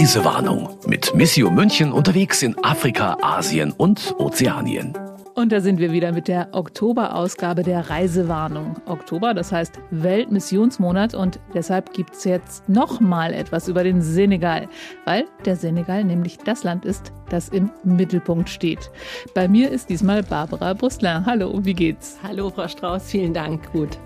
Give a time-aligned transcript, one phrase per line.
[0.00, 4.94] Reisewarnung mit Missio München unterwegs in Afrika, Asien und Ozeanien.
[5.34, 8.76] Und da sind wir wieder mit der Oktoberausgabe der Reisewarnung.
[8.86, 14.68] Oktober, das heißt Weltmissionsmonat und deshalb gibt es jetzt nochmal etwas über den Senegal,
[15.04, 18.90] weil der Senegal nämlich das Land ist, das im Mittelpunkt steht.
[19.34, 21.26] Bei mir ist diesmal Barbara Brüstler.
[21.26, 22.16] Hallo, wie geht's?
[22.22, 23.70] Hallo, Frau Strauß, vielen Dank.
[23.70, 23.98] Gut.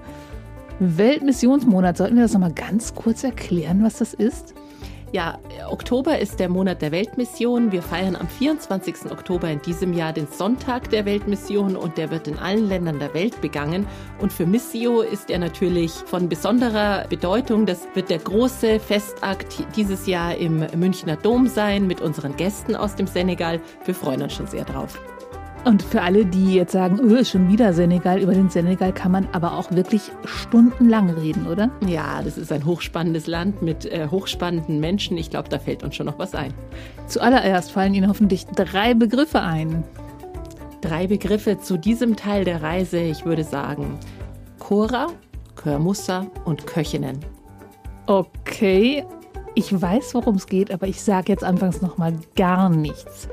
[0.80, 4.54] Weltmissionsmonat, sollten wir das nochmal ganz kurz erklären, was das ist?
[5.14, 5.38] Ja,
[5.70, 7.70] Oktober ist der Monat der Weltmission.
[7.70, 9.12] Wir feiern am 24.
[9.12, 13.14] Oktober in diesem Jahr den Sonntag der Weltmission und der wird in allen Ländern der
[13.14, 13.86] Welt begangen.
[14.18, 17.64] Und für Missio ist er natürlich von besonderer Bedeutung.
[17.64, 22.96] Das wird der große Festakt dieses Jahr im Münchner Dom sein mit unseren Gästen aus
[22.96, 23.60] dem Senegal.
[23.84, 24.98] Wir freuen uns schon sehr drauf.
[25.64, 29.26] Und für alle, die jetzt sagen, öh, schon wieder Senegal, über den Senegal kann man
[29.32, 31.70] aber auch wirklich stundenlang reden, oder?
[31.86, 35.16] Ja, das ist ein hochspannendes Land mit äh, hochspannenden Menschen.
[35.16, 36.52] Ich glaube, da fällt uns schon noch was ein.
[37.06, 39.84] Zuallererst fallen Ihnen hoffentlich drei Begriffe ein.
[40.82, 42.98] Drei Begriffe zu diesem Teil der Reise.
[42.98, 43.98] Ich würde sagen
[44.58, 45.06] Chora,
[45.56, 47.20] Körmussa und Köchinnen.
[48.06, 49.02] Okay,
[49.54, 53.28] ich weiß, worum es geht, aber ich sage jetzt anfangs noch mal gar nichts.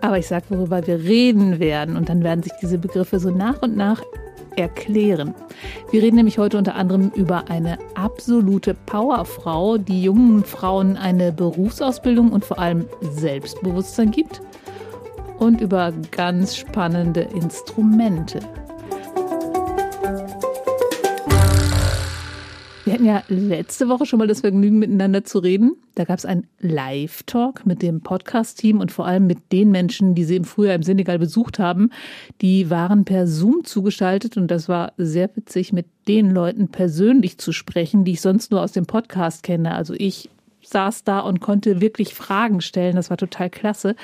[0.00, 1.96] Aber ich sage, worüber wir reden werden.
[1.96, 4.02] Und dann werden sich diese Begriffe so nach und nach
[4.56, 5.34] erklären.
[5.90, 12.32] Wir reden nämlich heute unter anderem über eine absolute Powerfrau, die jungen Frauen eine Berufsausbildung
[12.32, 14.40] und vor allem Selbstbewusstsein gibt.
[15.38, 18.40] Und über ganz spannende Instrumente.
[22.86, 25.72] Wir hatten ja letzte Woche schon mal das Vergnügen, miteinander zu reden.
[25.96, 30.22] Da gab es einen Live-Talk mit dem Podcast-Team und vor allem mit den Menschen, die
[30.22, 31.90] Sie im Frühjahr im Senegal besucht haben.
[32.42, 37.50] Die waren per Zoom zugeschaltet und das war sehr witzig, mit den Leuten persönlich zu
[37.50, 39.74] sprechen, die ich sonst nur aus dem Podcast kenne.
[39.74, 40.30] Also ich
[40.62, 42.94] saß da und konnte wirklich Fragen stellen.
[42.94, 43.96] Das war total klasse.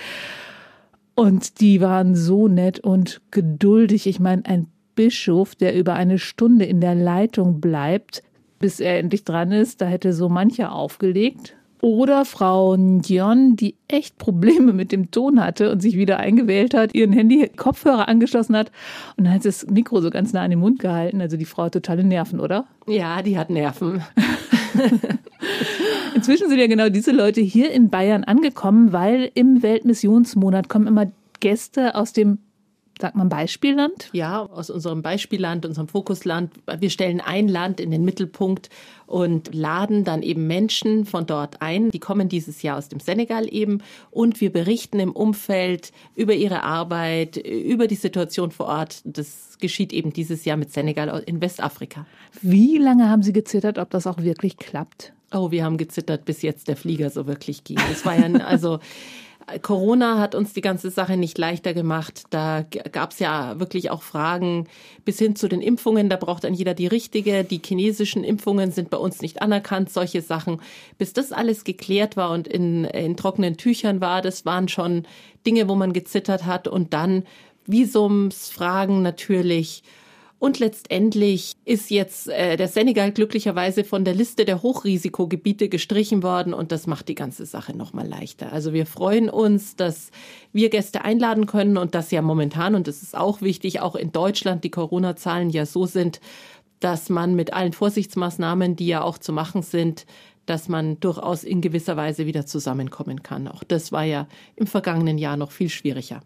[1.14, 4.08] Und die waren so nett und geduldig.
[4.08, 4.66] Ich meine, ein
[4.96, 8.24] Bischof, der über eine Stunde in der Leitung bleibt,
[8.62, 9.82] bis er endlich dran ist.
[9.82, 11.54] Da hätte so mancher aufgelegt.
[11.82, 16.94] Oder Frau Dion, die echt Probleme mit dem Ton hatte und sich wieder eingewählt hat,
[16.94, 18.70] ihren Handy-Kopfhörer angeschlossen hat
[19.16, 21.20] und dann hat sie das Mikro so ganz nah an den Mund gehalten.
[21.20, 22.66] Also die Frau hat totale Nerven, oder?
[22.86, 24.00] Ja, die hat Nerven.
[26.14, 31.10] Inzwischen sind ja genau diese Leute hier in Bayern angekommen, weil im Weltmissionsmonat kommen immer
[31.40, 32.38] Gäste aus dem
[33.02, 34.10] Sagt man Beispielland?
[34.12, 36.52] Ja, aus unserem Beispielland, unserem Fokusland.
[36.78, 38.68] Wir stellen ein Land in den Mittelpunkt
[39.08, 41.90] und laden dann eben Menschen von dort ein.
[41.90, 46.62] Die kommen dieses Jahr aus dem Senegal eben und wir berichten im Umfeld über ihre
[46.62, 49.00] Arbeit, über die Situation vor Ort.
[49.02, 52.06] Das geschieht eben dieses Jahr mit Senegal in Westafrika.
[52.40, 55.12] Wie lange haben Sie gezittert, ob das auch wirklich klappt?
[55.32, 57.78] Oh, wir haben gezittert, bis jetzt der Flieger so wirklich ging.
[57.88, 58.78] Das war ja, also,
[59.60, 62.24] Corona hat uns die ganze Sache nicht leichter gemacht.
[62.30, 64.68] Da gab es ja wirklich auch Fragen
[65.04, 66.08] bis hin zu den Impfungen.
[66.08, 67.44] Da braucht dann jeder die richtige.
[67.44, 69.90] Die chinesischen Impfungen sind bei uns nicht anerkannt.
[69.90, 70.60] Solche Sachen.
[70.98, 75.06] Bis das alles geklärt war und in, in trockenen Tüchern war, das waren schon
[75.46, 76.68] Dinge, wo man gezittert hat.
[76.68, 77.24] Und dann
[77.66, 79.82] Visumsfragen natürlich
[80.42, 86.52] und letztendlich ist jetzt äh, der Senegal glücklicherweise von der Liste der Hochrisikogebiete gestrichen worden
[86.52, 88.52] und das macht die ganze Sache nochmal leichter.
[88.52, 90.10] Also wir freuen uns, dass
[90.52, 94.10] wir Gäste einladen können und dass ja momentan, und das ist auch wichtig, auch in
[94.10, 96.20] Deutschland die Corona-Zahlen ja so sind,
[96.80, 100.06] dass man mit allen Vorsichtsmaßnahmen, die ja auch zu machen sind,
[100.46, 103.46] dass man durchaus in gewisser Weise wieder zusammenkommen kann.
[103.46, 104.26] Auch das war ja
[104.56, 106.20] im vergangenen Jahr noch viel schwieriger.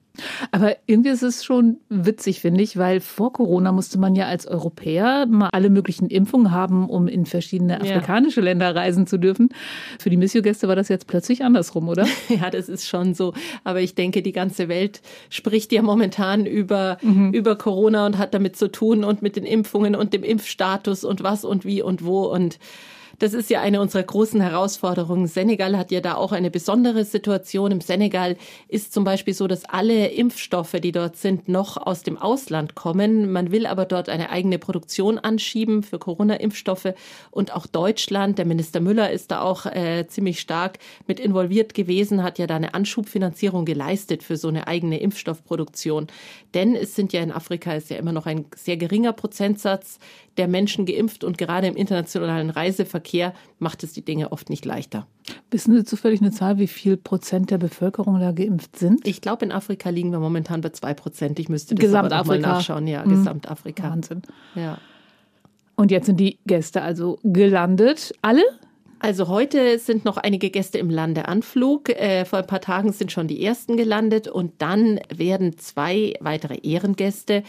[0.50, 4.47] Aber irgendwie ist es schon witzig, finde ich, weil vor Corona musste man ja als
[4.47, 8.44] Europäer mal alle möglichen Impfungen haben, um in verschiedene afrikanische ja.
[8.44, 9.50] Länder reisen zu dürfen.
[9.99, 12.06] Für die Missio-Gäste war das jetzt plötzlich andersrum, oder?
[12.28, 13.34] Ja, das ist schon so.
[13.62, 15.00] Aber ich denke, die ganze Welt
[15.31, 17.33] spricht ja momentan über, mhm.
[17.33, 21.22] über Corona und hat damit zu tun und mit den Impfungen und dem Impfstatus und
[21.22, 22.59] was und wie und wo und
[23.18, 25.27] das ist ja eine unserer großen Herausforderungen.
[25.27, 27.72] Senegal hat ja da auch eine besondere Situation.
[27.72, 28.36] Im Senegal
[28.68, 33.33] ist zum Beispiel so, dass alle Impfstoffe, die dort sind, noch aus dem Ausland kommen.
[33.33, 36.95] Man will aber dort eine eigene Produktion anschieben für Corona-Impfstoffe.
[37.30, 42.22] Und auch Deutschland, der Minister Müller ist da auch äh, ziemlich stark mit involviert gewesen,
[42.22, 46.09] hat ja da eine Anschubfinanzierung geleistet für so eine eigene Impfstoffproduktion.
[46.54, 49.98] Denn es sind ja in Afrika ist ja immer noch ein sehr geringer Prozentsatz
[50.36, 54.65] der Menschen geimpft und gerade im internationalen Reiseverkehr Verkehr macht es die Dinge oft nicht
[54.65, 55.06] leichter.
[55.50, 59.06] Wissen Sie zufällig eine Zahl, wie viel Prozent der Bevölkerung da geimpft sind?
[59.06, 61.38] Ich glaube, in Afrika liegen wir momentan bei zwei Prozent.
[61.38, 62.18] Ich müsste das Gesamtafrika.
[62.18, 62.86] aber mal nachschauen.
[62.86, 63.10] Ja, mhm.
[63.10, 63.84] Gesamtafrika.
[63.84, 64.22] Wahnsinn.
[64.54, 64.78] Ja.
[65.77, 68.15] Und jetzt sind die Gäste also gelandet.
[68.22, 68.42] Alle?
[68.98, 71.91] Also heute sind noch einige Gäste im Landeanflug.
[71.91, 76.57] Äh, vor ein paar Tagen sind schon die ersten gelandet und dann werden zwei weitere
[76.63, 77.43] Ehrengäste,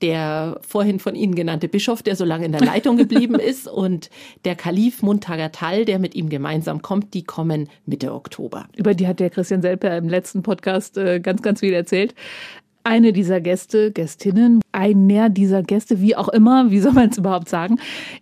[0.00, 4.10] der vorhin von Ihnen genannte Bischof, der so lange in der Leitung geblieben ist, und
[4.44, 8.68] der Kalif Muntagatal, der mit ihm gemeinsam kommt, die kommen Mitte Oktober.
[8.76, 12.14] Über die hat der Christian Selper im letzten Podcast äh, ganz, ganz viel erzählt
[12.84, 17.48] eine dieser Gäste, Gästinnen, einer dieser Gäste, wie auch immer, wie soll man es überhaupt
[17.48, 17.78] sagen?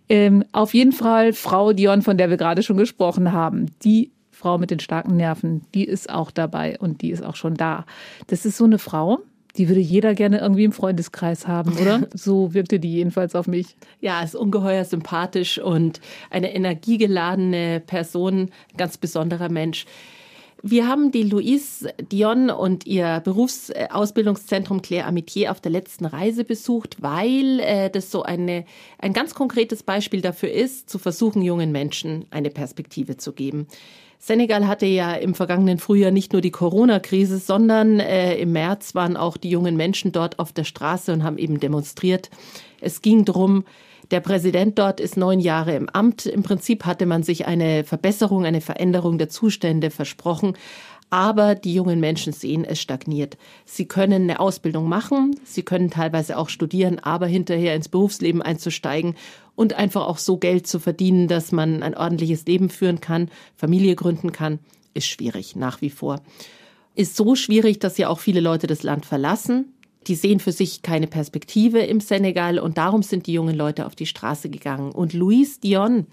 [0.09, 3.67] Ähm, auf jeden Fall Frau Dion, von der wir gerade schon gesprochen haben.
[3.83, 7.55] Die Frau mit den starken Nerven, die ist auch dabei und die ist auch schon
[7.55, 7.85] da.
[8.27, 9.19] Das ist so eine Frau,
[9.57, 12.07] die würde jeder gerne irgendwie im Freundeskreis haben, oder?
[12.13, 13.75] So wirkte die jedenfalls auf mich.
[13.99, 19.85] Ja, ist ungeheuer sympathisch und eine energiegeladene Person, ganz besonderer Mensch.
[20.63, 27.01] Wir haben die Louise Dion und ihr Berufsausbildungszentrum Claire Amitié auf der letzten Reise besucht,
[27.01, 28.65] weil äh, das so eine,
[28.99, 33.65] ein ganz konkretes Beispiel dafür ist, zu versuchen, jungen Menschen eine Perspektive zu geben.
[34.19, 39.17] Senegal hatte ja im vergangenen Frühjahr nicht nur die Corona-Krise, sondern äh, im März waren
[39.17, 42.29] auch die jungen Menschen dort auf der Straße und haben eben demonstriert.
[42.81, 43.63] Es ging darum,
[44.11, 46.25] der Präsident dort ist neun Jahre im Amt.
[46.25, 50.57] Im Prinzip hatte man sich eine Verbesserung, eine Veränderung der Zustände versprochen.
[51.09, 53.37] Aber die jungen Menschen sehen, es stagniert.
[53.65, 59.15] Sie können eine Ausbildung machen, sie können teilweise auch studieren, aber hinterher ins Berufsleben einzusteigen
[59.55, 63.95] und einfach auch so Geld zu verdienen, dass man ein ordentliches Leben führen kann, Familie
[63.95, 64.59] gründen kann,
[64.93, 66.21] ist schwierig nach wie vor.
[66.95, 69.73] Ist so schwierig, dass ja auch viele Leute das Land verlassen.
[70.07, 73.95] Die sehen für sich keine Perspektive im Senegal und darum sind die jungen Leute auf
[73.95, 74.91] die Straße gegangen.
[74.91, 76.07] Und Louise Dion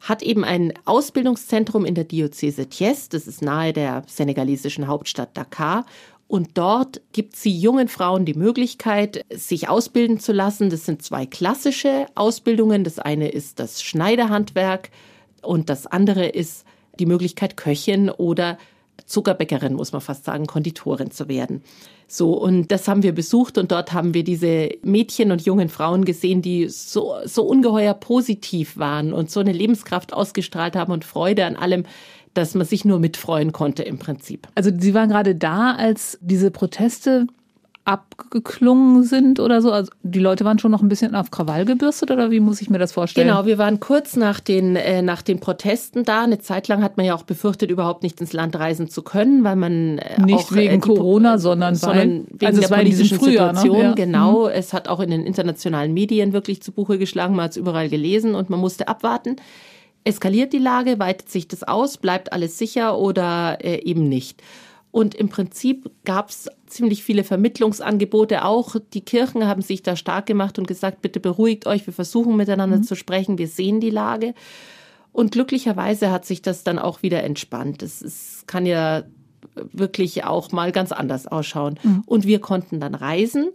[0.00, 5.86] hat eben ein Ausbildungszentrum in der Diözese Thiès, das ist nahe der senegalesischen Hauptstadt Dakar.
[6.26, 10.70] Und dort gibt sie jungen Frauen die Möglichkeit, sich ausbilden zu lassen.
[10.70, 12.84] Das sind zwei klassische Ausbildungen.
[12.84, 14.90] Das eine ist das Schneiderhandwerk
[15.42, 16.64] und das andere ist
[16.98, 18.56] die Möglichkeit, Köchin oder
[19.06, 21.62] Zuckerbäckerin, muss man fast sagen, Konditorin zu werden.
[22.08, 26.04] So, und das haben wir besucht und dort haben wir diese Mädchen und jungen Frauen
[26.04, 31.46] gesehen, die so, so ungeheuer positiv waren und so eine Lebenskraft ausgestrahlt haben und Freude
[31.46, 31.84] an allem,
[32.34, 34.48] dass man sich nur mitfreuen konnte im Prinzip.
[34.54, 37.26] Also Sie waren gerade da, als diese Proteste
[37.84, 39.72] abgeklungen sind oder so?
[39.72, 42.70] Also die Leute waren schon noch ein bisschen auf Krawall gebürstet oder wie muss ich
[42.70, 43.26] mir das vorstellen?
[43.26, 46.22] Genau, wir waren kurz nach den, äh, nach den Protesten da.
[46.22, 49.42] Eine Zeit lang hat man ja auch befürchtet, überhaupt nicht ins Land reisen zu können,
[49.42, 53.52] weil man äh, nicht auch, wegen äh, Corona, sondern, sondern wegen also der politischen Frühjahr,
[53.52, 53.58] ne?
[53.58, 53.78] Situation.
[53.78, 53.88] Ne?
[53.88, 53.94] Ja.
[53.94, 54.52] Genau, mhm.
[54.52, 57.88] es hat auch in den internationalen Medien wirklich zu Buche geschlagen, man hat es überall
[57.88, 59.36] gelesen und man musste abwarten.
[60.04, 64.42] Eskaliert die Lage, weitet sich das aus, bleibt alles sicher oder äh, eben nicht?
[64.92, 68.44] Und im Prinzip gab es ziemlich viele Vermittlungsangebote.
[68.44, 72.36] Auch die Kirchen haben sich da stark gemacht und gesagt, bitte beruhigt euch, wir versuchen
[72.36, 72.82] miteinander mhm.
[72.84, 74.34] zu sprechen, wir sehen die Lage.
[75.10, 77.82] Und glücklicherweise hat sich das dann auch wieder entspannt.
[77.82, 79.04] Es, es kann ja
[79.54, 81.78] wirklich auch mal ganz anders ausschauen.
[81.82, 82.02] Mhm.
[82.06, 83.48] Und wir konnten dann reisen.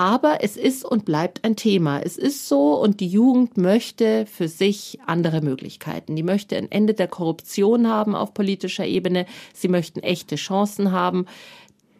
[0.00, 2.00] Aber es ist und bleibt ein Thema.
[2.00, 6.16] Es ist so und die Jugend möchte für sich andere Möglichkeiten.
[6.16, 9.26] Die möchte ein Ende der Korruption haben auf politischer Ebene.
[9.52, 11.26] Sie möchten echte Chancen haben.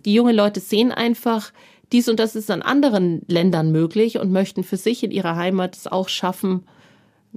[0.06, 1.52] Die jungen Leute sehen einfach,
[1.92, 5.76] dies und das ist an anderen Ländern möglich und möchten für sich in ihrer Heimat
[5.76, 6.64] es auch schaffen,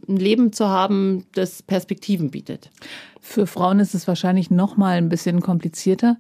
[0.08, 2.72] ein Leben zu haben, das Perspektiven bietet.
[3.20, 6.18] Für Frauen ist es wahrscheinlich noch mal ein bisschen komplizierter.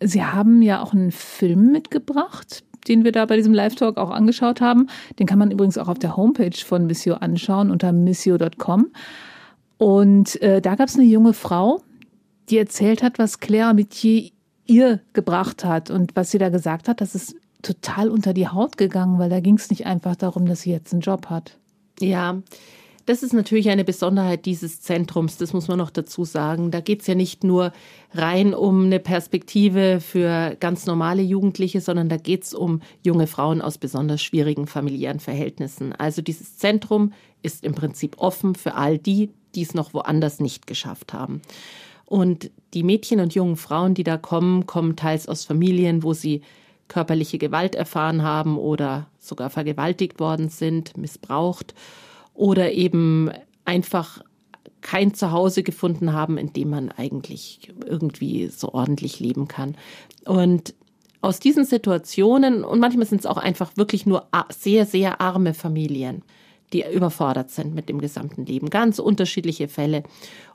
[0.00, 4.60] Sie haben ja auch einen Film mitgebracht, den wir da bei diesem Live-Talk auch angeschaut
[4.60, 4.88] haben.
[5.18, 8.88] Den kann man übrigens auch auf der Homepage von Missio anschauen unter missio.com.
[9.78, 11.82] Und äh, da gab es eine junge Frau,
[12.48, 14.30] die erzählt hat, was Claire Metier
[14.66, 18.76] ihr gebracht hat und was sie da gesagt hat, das ist total unter die Haut
[18.76, 21.58] gegangen, weil da ging es nicht einfach darum, dass sie jetzt einen Job hat.
[22.00, 22.42] Ja,
[23.06, 26.70] das ist natürlich eine Besonderheit dieses Zentrums, das muss man noch dazu sagen.
[26.70, 27.72] Da geht es ja nicht nur
[28.12, 33.60] rein um eine Perspektive für ganz normale Jugendliche, sondern da geht es um junge Frauen
[33.60, 35.92] aus besonders schwierigen familiären Verhältnissen.
[35.92, 40.66] Also dieses Zentrum ist im Prinzip offen für all die, die es noch woanders nicht
[40.66, 41.42] geschafft haben.
[42.06, 46.42] Und die Mädchen und jungen Frauen, die da kommen, kommen teils aus Familien, wo sie
[46.88, 51.74] körperliche Gewalt erfahren haben oder sogar vergewaltigt worden sind, missbraucht
[52.34, 53.30] oder eben
[53.64, 54.22] einfach
[54.80, 59.76] kein Zuhause gefunden haben, in dem man eigentlich irgendwie so ordentlich leben kann.
[60.26, 60.74] Und
[61.22, 66.22] aus diesen Situationen, und manchmal sind es auch einfach wirklich nur sehr, sehr arme Familien,
[66.74, 68.68] die überfordert sind mit dem gesamten Leben.
[68.68, 70.02] Ganz unterschiedliche Fälle.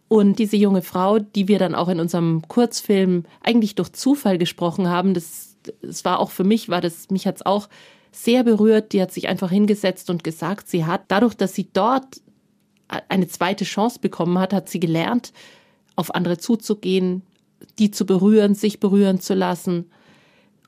[0.07, 4.89] Und diese junge Frau, die wir dann auch in unserem Kurzfilm eigentlich durch Zufall gesprochen
[4.89, 7.67] haben, das, das war auch für mich, war das, mich hat's auch
[8.11, 8.93] sehr berührt.
[8.93, 12.21] Die hat sich einfach hingesetzt und gesagt, sie hat dadurch, dass sie dort
[13.07, 15.31] eine zweite Chance bekommen hat, hat sie gelernt,
[15.95, 17.21] auf andere zuzugehen,
[17.77, 19.85] die zu berühren, sich berühren zu lassen,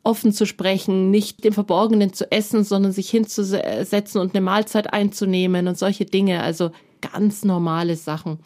[0.03, 5.67] offen zu sprechen, nicht im Verborgenen zu essen, sondern sich hinzusetzen und eine Mahlzeit einzunehmen
[5.67, 6.41] und solche Dinge.
[6.41, 6.71] Also
[7.01, 8.39] ganz normale Sachen.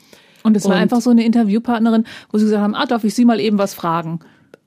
[0.44, 3.16] Und es war und, einfach so eine Interviewpartnerin, wo sie gesagt haben, ah, darf ich
[3.16, 4.20] Sie mal eben was fragen?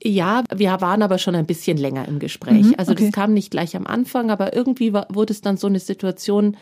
[0.02, 2.67] Ja, wir waren aber schon ein bisschen länger im Gespräch.
[2.67, 3.07] Mhm, also okay.
[3.07, 6.57] das kam nicht gleich am Anfang, aber irgendwie war, wurde es dann so eine Situation,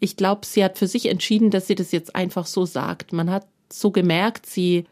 [0.00, 3.12] ich glaube, sie hat für sich entschieden, dass sie das jetzt einfach so sagt.
[3.12, 4.84] Man hat so gemerkt, sie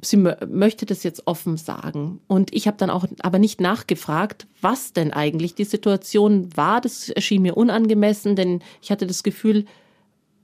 [0.00, 2.20] sie möchte das jetzt offen sagen.
[2.26, 6.80] Und ich habe dann auch aber nicht nachgefragt, was denn eigentlich die Situation war.
[6.80, 9.64] Das erschien mir unangemessen, denn ich hatte das Gefühl,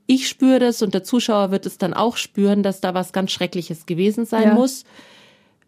[0.06, 3.30] ich spüre das und der Zuschauer wird es dann auch spüren, dass da was ganz
[3.30, 4.54] Schreckliches gewesen sein ja.
[4.54, 4.84] muss,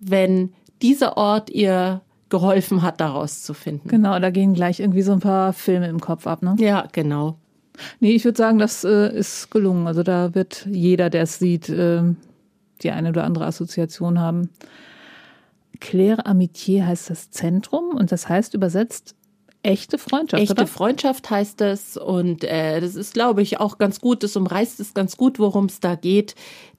[0.01, 0.53] wenn
[0.83, 3.89] dieser Ort ihr geholfen hat, daraus zu finden.
[3.89, 6.57] Genau, da gehen gleich irgendwie so ein paar Filme im Kopf ab, ne?
[6.59, 7.37] Ja, genau.
[8.01, 9.87] Nee, ich würde sagen, das äh, ist gelungen.
[9.87, 12.03] Also da wird jeder, der es sieht, äh,
[12.83, 14.51] die eine oder andere Assoziation haben.
[15.81, 19.15] Claire Amitié heißt das Zentrum und das heißt übersetzt
[19.63, 20.43] echte Freundschaft.
[20.43, 20.67] Echte oder?
[20.67, 24.23] Freundschaft heißt es und äh, das ist, glaube ich, auch ganz gut.
[24.23, 26.35] Das umreißt es ganz gut, worum es da geht.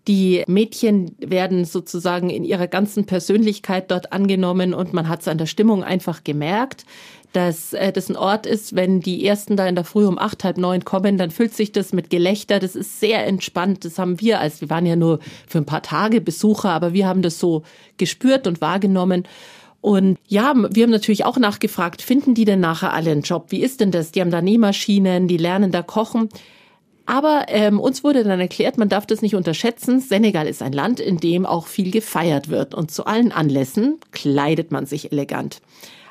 [0.08, 5.38] Die Mädchen werden sozusagen in ihrer ganzen Persönlichkeit dort angenommen und man hat es an
[5.38, 6.86] der Stimmung einfach gemerkt
[7.36, 10.46] dass äh, das ein Ort ist, wenn die ersten da in der Früh um acht,
[10.46, 12.60] halb neun kommen, dann füllt sich das mit Gelächter.
[12.60, 13.84] Das ist sehr entspannt.
[13.84, 17.08] Das haben wir, als wir waren ja nur für ein paar Tage Besucher, aber wir
[17.08, 17.64] haben das so
[17.98, 19.24] gespürt und wahrgenommen.
[19.82, 23.48] Und ja, wir haben natürlich auch nachgefragt, finden die denn nachher alle einen Job?
[23.50, 24.14] Wie ist denn das?
[24.14, 26.30] Die haben da Nähmaschinen, die lernen da kochen.
[27.06, 30.00] Aber ähm, uns wurde dann erklärt, man darf das nicht unterschätzen.
[30.00, 32.74] Senegal ist ein Land, in dem auch viel gefeiert wird.
[32.74, 35.62] Und zu allen Anlässen kleidet man sich elegant.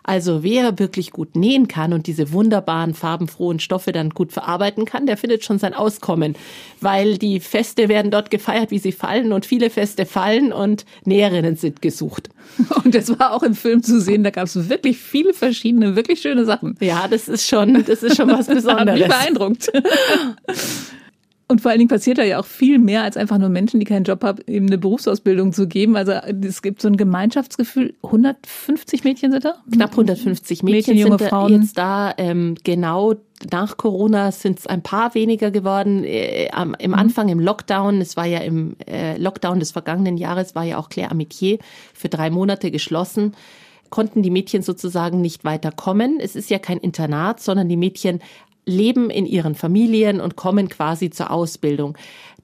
[0.05, 5.07] Also wer wirklich gut nähen kann und diese wunderbaren farbenfrohen Stoffe dann gut verarbeiten kann,
[5.07, 6.37] der findet schon sein Auskommen,
[6.83, 11.57] weil die Feste werden dort gefeiert, wie sie fallen und viele Feste fallen und Näherinnen
[11.57, 12.29] sind gesucht.
[12.85, 16.21] Und das war auch im Film zu sehen, da gab es wirklich viele verschiedene, wirklich
[16.21, 16.77] schöne Sachen.
[16.79, 18.89] Ja, das ist schon, das ist schon was Besonderes.
[18.91, 19.73] Hat mich beeindruckt.
[21.47, 23.85] Und vor allen Dingen passiert da ja auch viel mehr, als einfach nur Menschen, die
[23.85, 25.95] keinen Job haben, eben eine Berufsausbildung zu geben.
[25.95, 27.95] Also es gibt so ein Gemeinschaftsgefühl.
[28.03, 29.57] 150 Mädchen sind da?
[29.71, 31.61] Knapp 150 Mädchen, Mädchen junge sind Frauen.
[31.61, 32.15] jetzt da.
[32.17, 33.15] Ähm, genau
[33.51, 36.03] nach Corona sind es ein paar weniger geworden.
[36.05, 36.97] Äh, am, Im mhm.
[36.97, 40.89] Anfang im Lockdown, es war ja im äh, Lockdown des vergangenen Jahres, war ja auch
[40.89, 41.59] Claire Amitié
[41.93, 43.33] für drei Monate geschlossen
[43.91, 46.19] konnten die Mädchen sozusagen nicht weiterkommen.
[46.19, 48.21] Es ist ja kein Internat, sondern die Mädchen
[48.67, 51.97] leben in ihren Familien und kommen quasi zur Ausbildung.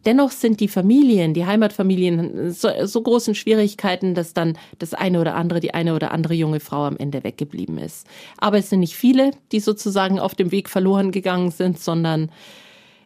[0.07, 5.35] Dennoch sind die Familien, die Heimatfamilien, so, so großen Schwierigkeiten, dass dann das eine oder
[5.35, 8.07] andere, die eine oder andere junge Frau am Ende weggeblieben ist.
[8.39, 12.31] Aber es sind nicht viele, die sozusagen auf dem Weg verloren gegangen sind, sondern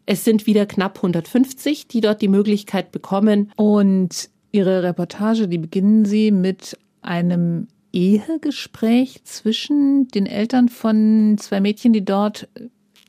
[0.07, 3.51] es sind wieder knapp 150, die dort die Möglichkeit bekommen.
[3.57, 11.93] Und Ihre Reportage, die beginnen Sie mit einem Ehegespräch zwischen den Eltern von zwei Mädchen,
[11.93, 12.49] die dort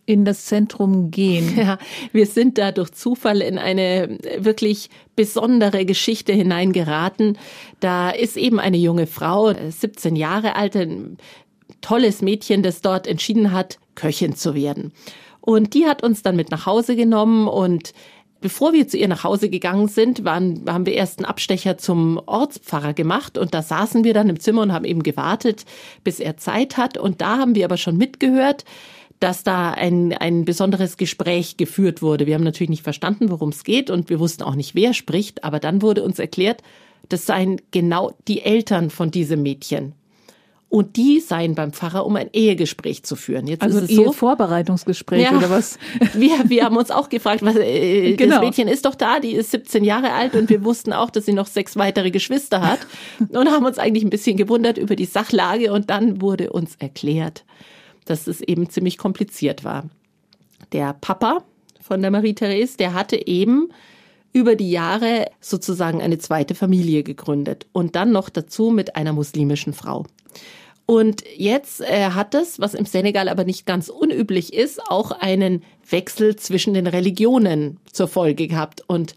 [0.06, 1.58] in das Zentrum gehen.
[1.58, 1.78] Ja,
[2.12, 7.38] wir sind da durch Zufall in eine wirklich besondere Geschichte hineingeraten.
[7.80, 11.18] Da ist eben eine junge Frau, 17 Jahre alt, ein
[11.82, 14.92] tolles Mädchen, das dort entschieden hat, Köchin zu werden.
[15.42, 17.94] Und die hat uns dann mit nach Hause genommen und
[18.42, 22.22] Bevor wir zu ihr nach Hause gegangen sind, waren, haben wir erst einen Abstecher zum
[22.28, 25.66] Ortspfarrer gemacht und da saßen wir dann im Zimmer und haben eben gewartet,
[26.04, 26.96] bis er Zeit hat.
[26.96, 28.64] Und da haben wir aber schon mitgehört,
[29.20, 32.26] dass da ein, ein besonderes Gespräch geführt wurde.
[32.28, 35.44] Wir haben natürlich nicht verstanden, worum es geht und wir wussten auch nicht, wer spricht,
[35.44, 36.62] aber dann wurde uns erklärt,
[37.10, 39.94] das seien genau die Eltern von diesem Mädchen.
[40.68, 43.48] Und die seien beim Pfarrer, um ein Ehegespräch zu führen.
[43.48, 45.78] Jetzt also ist es so, Vorbereitungsgespräch ja, oder was?
[46.14, 48.36] Wir, wir haben uns auch gefragt, was, äh, genau.
[48.36, 51.26] das Mädchen ist doch da, die ist 17 Jahre alt und wir wussten auch, dass
[51.26, 52.80] sie noch sechs weitere Geschwister hat
[53.30, 57.46] und haben uns eigentlich ein bisschen gewundert über die Sachlage und dann wurde uns erklärt,
[58.06, 59.90] dass es eben ziemlich kompliziert war.
[60.72, 61.44] Der Papa
[61.82, 63.70] von der Marie-Therese, der hatte eben
[64.34, 69.74] über die Jahre sozusagen eine zweite Familie gegründet und dann noch dazu mit einer muslimischen
[69.74, 70.06] Frau.
[70.86, 75.64] Und jetzt äh, hat es, was im Senegal aber nicht ganz unüblich ist, auch einen
[75.90, 78.84] Wechsel zwischen den Religionen zur Folge gehabt.
[78.86, 79.16] Und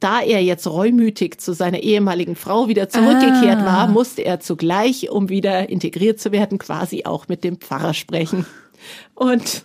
[0.00, 3.66] da er jetzt reumütig zu seiner ehemaligen Frau wieder zurückgekehrt ah.
[3.66, 8.46] war, musste er zugleich, um wieder integriert zu werden, quasi auch mit dem Pfarrer sprechen.
[9.14, 9.64] Und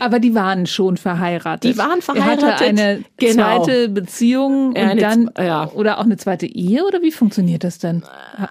[0.00, 1.72] Aber die waren schon verheiratet.
[1.72, 2.42] Die waren verheiratet.
[2.42, 3.64] Er hatte eine Genau.
[3.64, 5.70] zweite Beziehung und eine dann ja.
[5.72, 8.02] oder auch eine zweite Ehe oder wie funktioniert das denn?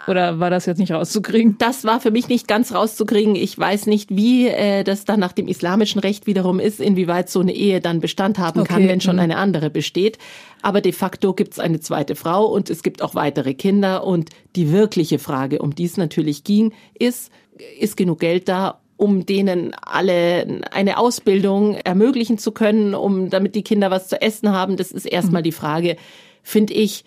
[0.08, 1.58] Oder war das jetzt nicht rauszukriegen?
[1.60, 3.36] Das war für mich nicht ganz rauszukriegen.
[3.36, 7.40] Ich weiß nicht, wie äh, das dann nach dem islamischen Recht wiederum ist, inwieweit so
[7.40, 9.22] eine Ehe dann Bestand haben kann, Okay, wenn schon mhm.
[9.22, 10.18] eine andere besteht.
[10.62, 14.04] Aber de facto gibt es eine zweite Frau und es gibt auch weitere Kinder.
[14.04, 17.32] Und die wirkliche Frage, um die es natürlich ging, ist,
[17.80, 23.64] ist genug Geld da, um denen alle eine Ausbildung ermöglichen zu können, um damit die
[23.64, 24.78] Kinder was zu essen haben?
[24.78, 25.46] Das ist erstmal Mhm.
[25.46, 25.98] die Frage,
[26.44, 27.04] finde ich,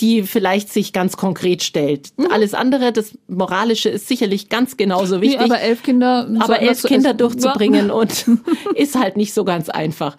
[0.00, 2.10] die vielleicht sich ganz konkret stellt.
[2.16, 2.26] Mhm.
[2.30, 5.40] Alles andere, das Moralische ist sicherlich ganz genauso wichtig.
[5.40, 6.28] Nee, aber elf Kinder.
[6.38, 8.26] aber elf Kinder durchzubringen und
[8.74, 10.16] ist halt nicht so ganz einfach.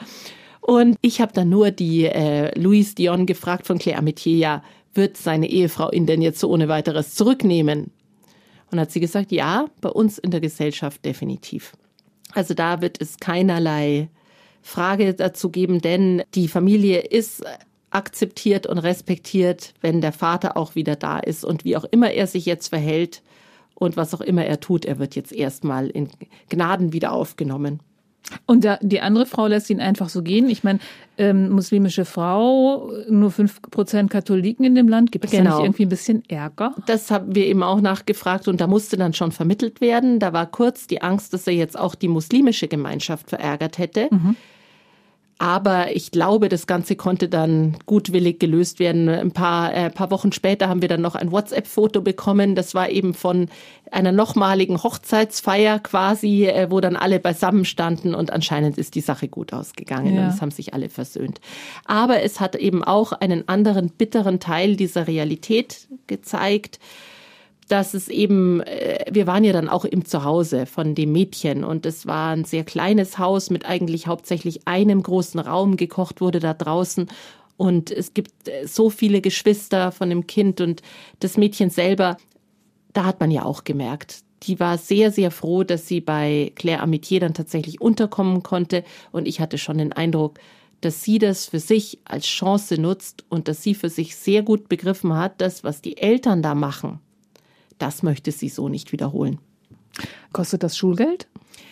[0.61, 5.17] Und ich habe dann nur die äh, Louise Dion gefragt von Claire Ametier, ja, wird
[5.17, 7.91] seine Ehefrau ihn denn jetzt so ohne weiteres zurücknehmen?
[8.71, 11.73] Und hat sie gesagt, ja, bei uns in der Gesellschaft definitiv.
[12.33, 14.09] Also da wird es keinerlei
[14.61, 17.43] Frage dazu geben, denn die Familie ist
[17.89, 22.27] akzeptiert und respektiert, wenn der Vater auch wieder da ist und wie auch immer er
[22.27, 23.23] sich jetzt verhält
[23.73, 26.09] und was auch immer er tut, er wird jetzt erstmal in
[26.49, 27.79] Gnaden wieder aufgenommen.
[28.45, 30.49] Und da, die andere Frau lässt ihn einfach so gehen.
[30.49, 30.79] Ich meine,
[31.17, 35.11] ähm, muslimische Frau, nur 5% Katholiken in dem Land.
[35.11, 35.57] Gibt es da Genau.
[35.57, 36.75] nicht irgendwie ein bisschen Ärger?
[36.85, 40.19] Das haben wir eben auch nachgefragt und da musste dann schon vermittelt werden.
[40.19, 44.09] Da war kurz die Angst, dass er jetzt auch die muslimische Gemeinschaft verärgert hätte.
[45.41, 49.07] Aber ich glaube, das Ganze konnte dann gutwillig gelöst werden.
[49.07, 52.55] Ein paar, äh, paar Wochen später haben wir dann noch ein WhatsApp-Foto bekommen.
[52.55, 53.47] Das war eben von
[53.89, 59.29] einer nochmaligen Hochzeitsfeier quasi, äh, wo dann alle beisammen standen und anscheinend ist die Sache
[59.29, 60.23] gut ausgegangen Ja.
[60.23, 61.39] und es haben sich alle versöhnt.
[61.85, 66.79] Aber es hat eben auch einen anderen bitteren Teil dieser Realität gezeigt
[67.69, 71.85] dass es eben, äh, wir waren ja dann auch im Zuhause von dem Mädchen und
[71.85, 75.77] es war ein sehr kleines Haus mit eigentlich hauptsächlich einem großen Raum.
[75.77, 77.07] Gekocht wurde da draußen
[77.57, 80.81] und es gibt äh, so viele Geschwister von dem Kind und
[81.19, 82.17] das Mädchen selber,
[82.93, 86.81] da hat man ja auch gemerkt, die war sehr, sehr froh, dass sie bei Claire
[86.81, 90.39] Amitier dann tatsächlich unterkommen konnte und ich hatte schon den Eindruck,
[90.81, 94.69] dass sie das für sich als Chance nutzt und dass sie für sich sehr gut
[94.69, 96.99] begriffen hat, dass was die Eltern da machen,
[97.79, 99.39] das möchte sie so nicht wiederholen.
[100.31, 101.27] Kostet das Schulgeld?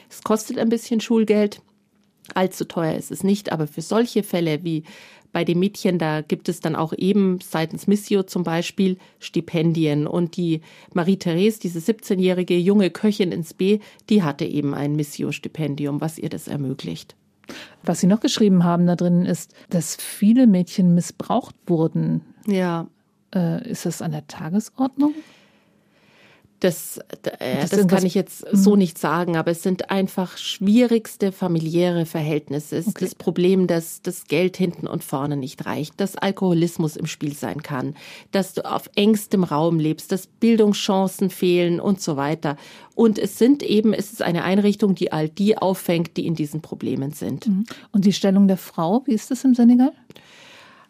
[0.09, 1.61] Es kostet ein bisschen Schulgeld.
[2.33, 4.83] Allzu teuer ist es nicht, aber für solche Fälle wie
[5.31, 10.07] bei dem Mädchen, da gibt es dann auch eben seitens Missio zum Beispiel Stipendien.
[10.07, 10.61] Und die
[10.93, 16.47] Marie-Therese, diese 17-jährige junge Köchin ins B, die hatte eben ein Missio-Stipendium, was ihr das
[16.47, 17.15] ermöglicht.
[17.83, 22.21] Was Sie noch geschrieben haben da drin ist, dass viele Mädchen missbraucht wurden.
[22.45, 22.87] Ja,
[23.35, 25.13] Äh, ist das an der Tagesordnung?
[26.59, 27.01] Das, äh,
[27.61, 32.07] das das, irgendwas- kann ich jetzt so nicht sagen, aber es sind einfach schwierigste familiäre
[32.07, 32.77] Verhältnisse.
[32.77, 37.05] Es ist das Problem, dass das Geld hinten und vorne nicht reicht, dass Alkoholismus im
[37.05, 37.95] Spiel sein kann,
[38.31, 42.57] dass du auf engstem Raum lebst, dass Bildungschancen fehlen und so weiter.
[42.95, 46.61] Und es sind eben, es ist eine Einrichtung, die all die auffängt, die in diesen
[46.61, 47.45] Problemen sind.
[47.91, 49.91] Und die Stellung der Frau, wie ist das im Senegal?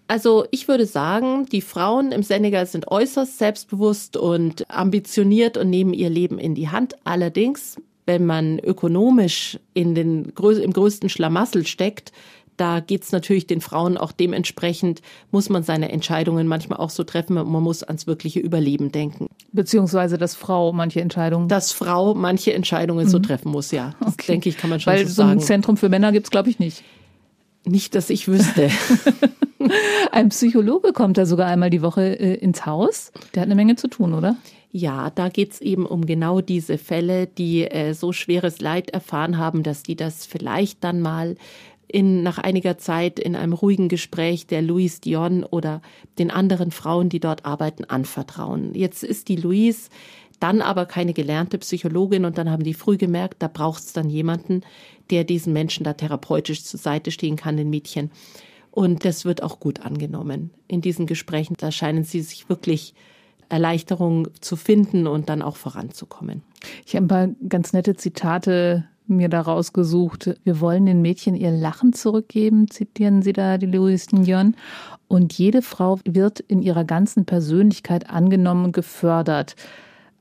[0.07, 5.93] Also ich würde sagen, die Frauen im Senegal sind äußerst selbstbewusst und ambitioniert und nehmen
[5.93, 6.95] ihr Leben in die Hand.
[7.03, 12.13] Allerdings, wenn man ökonomisch in den, im größten Schlamassel steckt,
[12.55, 17.35] da geht's natürlich den Frauen auch dementsprechend, muss man seine Entscheidungen manchmal auch so treffen,
[17.35, 19.27] man muss ans wirkliche Überleben denken.
[19.51, 21.49] Beziehungsweise, dass Frau manche Entscheidungen.
[21.49, 23.93] Dass Frau manche Entscheidungen so treffen muss, ja.
[23.99, 25.39] Das denke ich, kann man schon Weil so so ein sagen.
[25.41, 26.83] Zentrum für Männer gibt's glaube ich, nicht.
[27.63, 28.71] Nicht, dass ich wüsste.
[30.11, 33.11] Ein Psychologe kommt da sogar einmal die Woche äh, ins Haus.
[33.33, 34.35] Der hat eine Menge zu tun, oder?
[34.71, 39.63] Ja, da geht's eben um genau diese Fälle, die äh, so schweres Leid erfahren haben,
[39.63, 41.35] dass die das vielleicht dann mal
[41.87, 45.81] in, nach einiger Zeit in einem ruhigen Gespräch der Louise Dion oder
[46.19, 48.73] den anderen Frauen, die dort arbeiten, anvertrauen.
[48.73, 49.89] Jetzt ist die Louise
[50.39, 54.61] dann aber keine gelernte Psychologin und dann haben die früh gemerkt, da braucht's dann jemanden,
[55.09, 58.11] der diesen Menschen da therapeutisch zur Seite stehen kann, den Mädchen.
[58.77, 60.51] Und das wird auch gut angenommen.
[60.67, 62.93] In diesen Gesprächen, da scheinen sie sich wirklich
[63.49, 66.43] Erleichterung zu finden und dann auch voranzukommen.
[66.85, 70.35] Ich habe ein paar ganz nette Zitate mir da rausgesucht.
[70.43, 74.55] Wir wollen den Mädchen ihr Lachen zurückgeben, zitieren Sie da die Louise Dion.
[75.07, 79.55] Und jede Frau wird in ihrer ganzen Persönlichkeit angenommen und gefördert.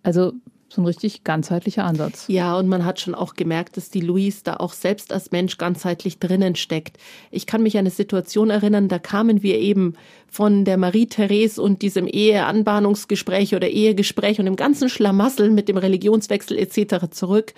[0.03, 0.33] Also
[0.68, 2.24] so ein richtig ganzheitlicher Ansatz.
[2.29, 5.59] Ja, und man hat schon auch gemerkt, dass die Louise da auch selbst als Mensch
[5.59, 6.98] ganzheitlich drinnen steckt.
[7.31, 9.94] Ich kann mich an eine Situation erinnern, da kamen wir eben
[10.29, 16.59] von der Marie-Therese und diesem Eheanbahnungsgespräch oder Ehegespräch und dem ganzen Schlamassel mit dem Religionswechsel
[16.59, 17.11] etc.
[17.11, 17.55] zurück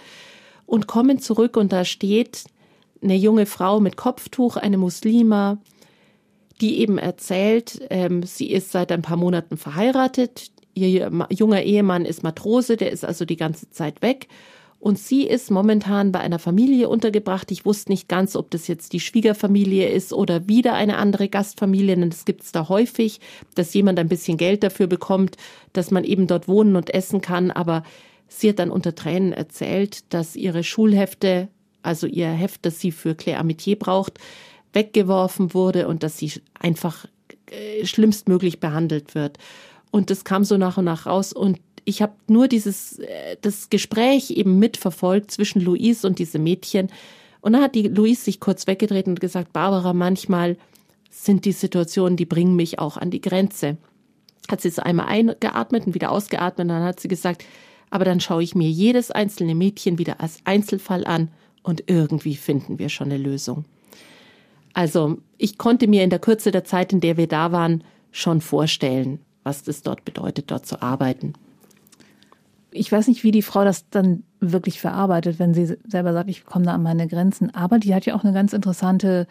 [0.66, 2.44] und kommen zurück und da steht
[3.03, 5.59] eine junge Frau mit Kopftuch, eine Muslima,
[6.61, 12.23] die eben erzählt, ähm, sie ist seit ein paar Monaten verheiratet, ihr junger Ehemann ist
[12.23, 14.29] Matrose, der ist also die ganze Zeit weg.
[14.81, 17.51] Und sie ist momentan bei einer Familie untergebracht.
[17.51, 21.97] Ich wusste nicht ganz, ob das jetzt die Schwiegerfamilie ist oder wieder eine andere Gastfamilie,
[21.97, 23.21] denn das gibt es da häufig,
[23.57, 25.37] dass jemand ein bisschen Geld dafür bekommt,
[25.73, 27.51] dass man eben dort wohnen und essen kann.
[27.51, 27.83] Aber
[28.29, 31.49] sie hat dann unter Tränen erzählt, dass ihre Schulhefte,
[31.83, 34.21] also ihr Heft, das sie für Claire Amitié braucht,
[34.73, 37.07] weggeworfen wurde und dass sie einfach
[37.51, 39.38] äh, schlimmstmöglich behandelt wird.
[39.90, 41.33] Und das kam so nach und nach raus.
[41.33, 46.88] Und ich habe nur dieses äh, das Gespräch eben mitverfolgt zwischen Louise und diesem Mädchen.
[47.40, 50.57] Und dann hat die Louise sich kurz weggedreht und gesagt, Barbara, manchmal
[51.11, 53.77] sind die Situationen, die bringen mich auch an die Grenze.
[54.51, 57.44] Hat sie es einmal eingeatmet und wieder ausgeatmet und dann hat sie gesagt,
[57.90, 61.31] aber dann schaue ich mir jedes einzelne Mädchen wieder als Einzelfall an
[61.62, 63.64] und irgendwie finden wir schon eine Lösung.
[64.74, 68.40] Also ich konnte mir in der Kürze der Zeit, in der wir da waren, schon
[68.40, 71.33] vorstellen, was das dort bedeutet, dort zu arbeiten.
[72.71, 76.45] Ich weiß nicht, wie die Frau das dann wirklich verarbeitet, wenn sie selber sagt, ich
[76.45, 77.55] komme da an meine Grenzen.
[77.55, 79.27] Aber die hat ja auch eine ganz interessante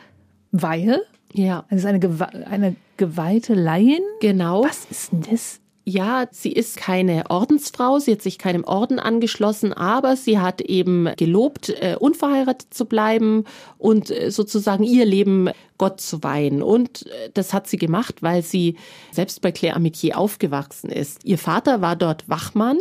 [0.51, 1.01] Weihe.
[1.33, 1.65] Ja.
[1.69, 4.01] Es ist eine, Gewe eine geweihte Laien.
[4.21, 4.63] Genau.
[4.63, 5.59] Was ist denn das?
[5.89, 11.07] Ja, sie ist keine Ordensfrau, sie hat sich keinem Orden angeschlossen, aber sie hat eben
[11.15, 13.45] gelobt, äh, unverheiratet zu bleiben
[13.77, 16.61] und äh, sozusagen ihr Leben Gott zu weihen.
[16.61, 18.75] Und äh, das hat sie gemacht, weil sie
[19.11, 21.23] selbst bei Claire Amitié aufgewachsen ist.
[21.23, 22.79] Ihr Vater war dort Wachmann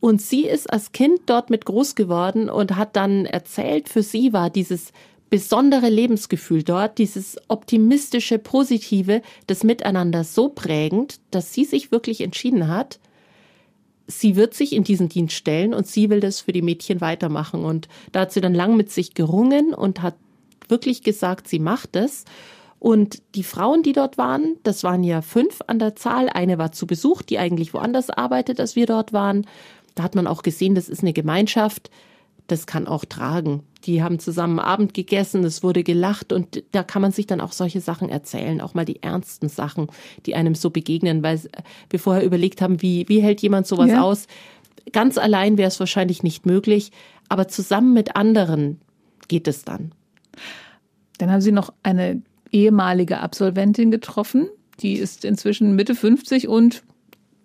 [0.00, 4.32] und sie ist als Kind dort mit groß geworden und hat dann erzählt, für sie
[4.32, 4.92] war dieses
[5.30, 12.68] besondere Lebensgefühl dort, dieses optimistische, positive, das Miteinander so prägend, dass sie sich wirklich entschieden
[12.68, 12.98] hat,
[14.06, 17.64] sie wird sich in diesen Dienst stellen und sie will das für die Mädchen weitermachen.
[17.64, 20.16] Und da hat sie dann lang mit sich gerungen und hat
[20.68, 22.24] wirklich gesagt, sie macht es.
[22.78, 26.28] Und die Frauen, die dort waren, das waren ja fünf an der Zahl.
[26.28, 29.46] Eine war zu Besuch, die eigentlich woanders arbeitet, als wir dort waren.
[29.94, 31.90] Da hat man auch gesehen, das ist eine Gemeinschaft,
[32.48, 33.62] das kann auch tragen.
[33.84, 37.52] Die haben zusammen Abend gegessen, es wurde gelacht und da kann man sich dann auch
[37.52, 39.86] solche Sachen erzählen, auch mal die ernsten Sachen,
[40.26, 41.40] die einem so begegnen, weil
[41.88, 44.02] wir vorher überlegt haben, wie, wie hält jemand sowas ja.
[44.02, 44.26] aus?
[44.92, 46.90] Ganz allein wäre es wahrscheinlich nicht möglich,
[47.28, 48.80] aber zusammen mit anderen
[49.28, 49.92] geht es dann.
[51.18, 54.48] Dann haben Sie noch eine ehemalige Absolventin getroffen,
[54.80, 56.82] die ist inzwischen Mitte 50 und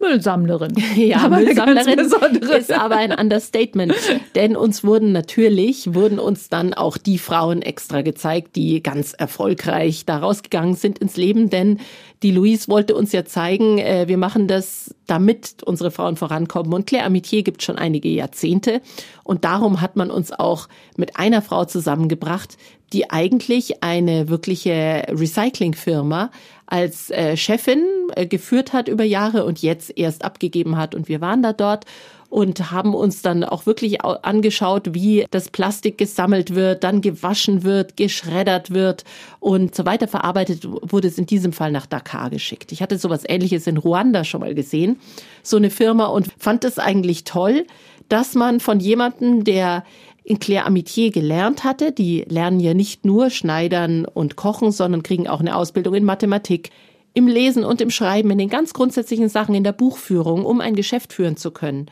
[0.04, 0.74] Müllsammlerin.
[0.96, 3.94] Ja, aber Müllsammlerin ist aber ein Understatement.
[4.36, 10.06] Denn uns wurden natürlich, wurden uns dann auch die Frauen extra gezeigt, die ganz erfolgreich
[10.06, 11.50] da rausgegangen sind ins Leben.
[11.50, 11.80] Denn
[12.22, 16.74] die Louise wollte uns ja zeigen, äh, wir machen das, damit unsere Frauen vorankommen.
[16.74, 18.82] Und Claire Amitié gibt schon einige Jahrzehnte.
[19.24, 22.58] Und darum hat man uns auch mit einer Frau zusammengebracht,
[22.94, 26.30] die eigentlich eine wirkliche Recyclingfirma
[26.66, 27.84] als äh, Chefin
[28.16, 30.96] äh, geführt hat über Jahre und jetzt erst abgegeben hat.
[30.96, 31.86] Und wir waren da dort
[32.34, 37.96] und haben uns dann auch wirklich angeschaut, wie das Plastik gesammelt wird, dann gewaschen wird,
[37.96, 39.04] geschreddert wird
[39.40, 42.72] und so weiter verarbeitet wurde es in diesem Fall nach Dakar geschickt.
[42.72, 45.00] Ich hatte sowas ähnliches in Ruanda schon mal gesehen,
[45.44, 47.68] so eine Firma und fand es eigentlich toll,
[48.10, 49.84] dass man von jemandem, der
[50.24, 51.92] in Claire Amitié gelernt hatte.
[51.92, 56.72] Die lernen ja nicht nur Schneidern und Kochen, sondern kriegen auch eine Ausbildung in Mathematik,
[57.14, 60.76] im Lesen und im Schreiben, in den ganz grundsätzlichen Sachen, in der Buchführung, um ein
[60.76, 61.88] Geschäft führen zu können.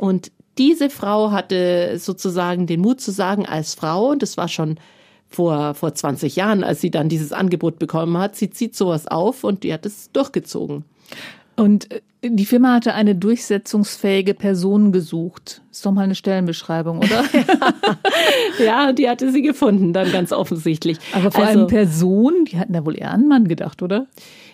[0.00, 4.80] Und diese Frau hatte sozusagen den Mut zu sagen, als Frau, und das war schon
[5.28, 9.44] vor, vor 20 Jahren, als sie dann dieses Angebot bekommen hat, sie zieht sowas auf
[9.44, 10.86] und die hat es durchgezogen.
[11.54, 15.60] Und äh, die Firma hatte eine durchsetzungsfähige Person gesucht.
[15.70, 17.22] Ist doch mal eine Stellenbeschreibung, oder?
[18.64, 20.96] ja, die hatte sie gefunden, dann ganz offensichtlich.
[21.12, 24.06] Aber vor also, allem Person, die hatten da wohl eher an einen Mann gedacht, oder?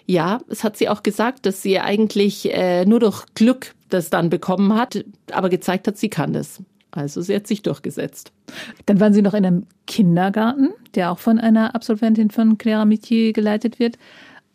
[0.06, 4.30] Ja, es hat sie auch gesagt, dass sie eigentlich äh, nur durch Glück das dann
[4.30, 6.62] bekommen hat, aber gezeigt hat, sie kann das.
[6.92, 8.32] Also sie hat sich durchgesetzt.
[8.86, 13.32] Dann waren Sie noch in einem Kindergarten, der auch von einer Absolventin von Clara Mitier
[13.32, 13.98] geleitet wird.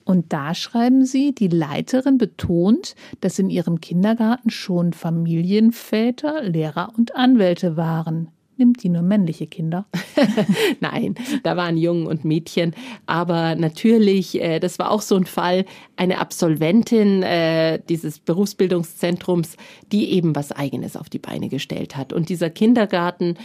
[0.05, 7.15] Und da schreiben Sie, die Leiterin betont, dass in ihrem Kindergarten schon Familienväter, Lehrer und
[7.15, 8.29] Anwälte waren.
[8.61, 9.87] Nimmt die nur männliche Kinder?
[10.81, 12.75] Nein, da waren Jungen und Mädchen.
[13.07, 19.57] Aber natürlich, äh, das war auch so ein Fall, eine Absolventin äh, dieses Berufsbildungszentrums,
[19.91, 22.13] die eben was Eigenes auf die Beine gestellt hat.
[22.13, 23.35] Und dieser Kindergarten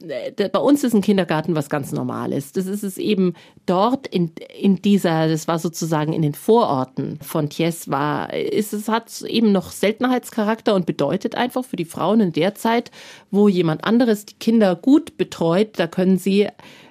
[0.00, 2.52] äh, bei uns ist ein Kindergarten was ganz Normales.
[2.52, 3.34] Das ist es eben
[3.66, 8.88] dort in, in dieser, das war sozusagen in den Vororten von Thies war, ist es
[8.88, 12.90] hat eben noch Seltenheitscharakter und bedeutet einfach für die Frauen in der Zeit,
[13.30, 16.48] wo jemand anderes die Kinder gut betreut, da können sie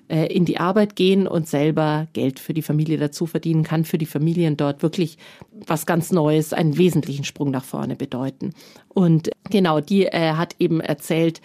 [0.08, 3.98] äh, in die Arbeit gehen und selber Geld für die Familie dazu verdienen, kann für
[3.98, 5.18] die Familien dort wirklich
[5.52, 8.54] was ganz Neues, einen wesentlichen Sprung nach vorne bedeuten.
[8.88, 11.42] Und genau, die äh, hat eben erzählt,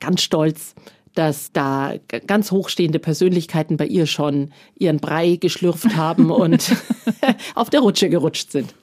[0.00, 0.74] ganz stolz,
[1.14, 1.94] dass da
[2.26, 6.74] ganz hochstehende Persönlichkeiten bei ihr schon ihren Brei geschlürft haben und
[7.54, 8.74] auf der Rutsche gerutscht sind.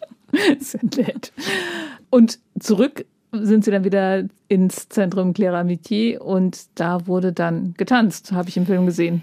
[0.60, 1.34] Sehr nett.
[2.10, 8.32] Und zurück sind sie dann wieder ins Zentrum Claire Amitié und da wurde dann getanzt,
[8.32, 9.22] habe ich im Film gesehen.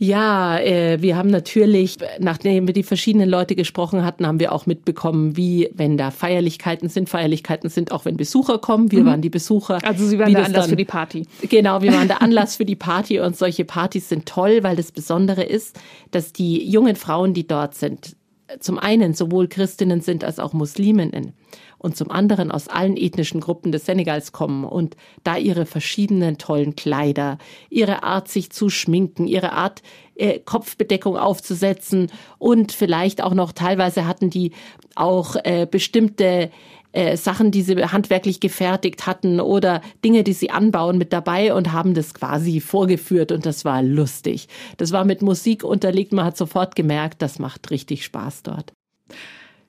[0.00, 4.64] Ja, äh, wir haben natürlich, nachdem wir die verschiedenen Leute gesprochen hatten, haben wir auch
[4.64, 8.92] mitbekommen, wie, wenn da Feierlichkeiten sind, Feierlichkeiten sind auch, wenn Besucher kommen.
[8.92, 9.06] Wir mhm.
[9.06, 9.80] waren die Besucher.
[9.82, 11.26] Also Sie waren der Anlass dann, für die Party.
[11.48, 14.92] Genau, wir waren der Anlass für die Party und solche Partys sind toll, weil das
[14.92, 15.76] Besondere ist,
[16.12, 18.14] dass die jungen Frauen, die dort sind,
[18.60, 21.32] zum einen sowohl Christinnen sind als auch Musliminnen
[21.78, 26.76] und zum anderen aus allen ethnischen Gruppen des Senegals kommen und da ihre verschiedenen tollen
[26.76, 27.38] Kleider,
[27.70, 29.82] ihre Art sich zu schminken, ihre Art
[30.16, 34.52] äh, Kopfbedeckung aufzusetzen und vielleicht auch noch teilweise hatten die
[34.94, 36.50] auch äh, bestimmte
[36.92, 41.72] äh, Sachen, die sie handwerklich gefertigt hatten oder Dinge, die sie anbauen mit dabei und
[41.72, 44.48] haben das quasi vorgeführt und das war lustig.
[44.78, 48.72] Das war mit Musik unterlegt, man hat sofort gemerkt, das macht richtig Spaß dort.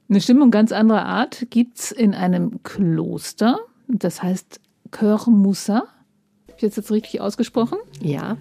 [0.10, 4.60] Eine Stimmung ganz anderer Art gibt's in einem Kloster, das heißt
[4.92, 5.76] Cœur Moussa.
[5.76, 7.78] Habe ich jetzt, jetzt richtig ausgesprochen?
[8.02, 8.38] Ja.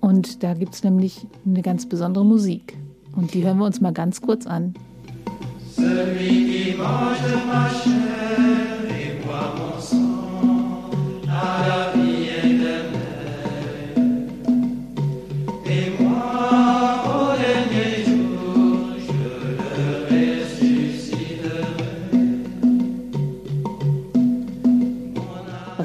[0.00, 2.78] Und da gibt's nämlich eine ganz besondere Musik.
[3.14, 4.72] Und die hören wir uns mal ganz kurz an.
[5.76, 6.76] Celui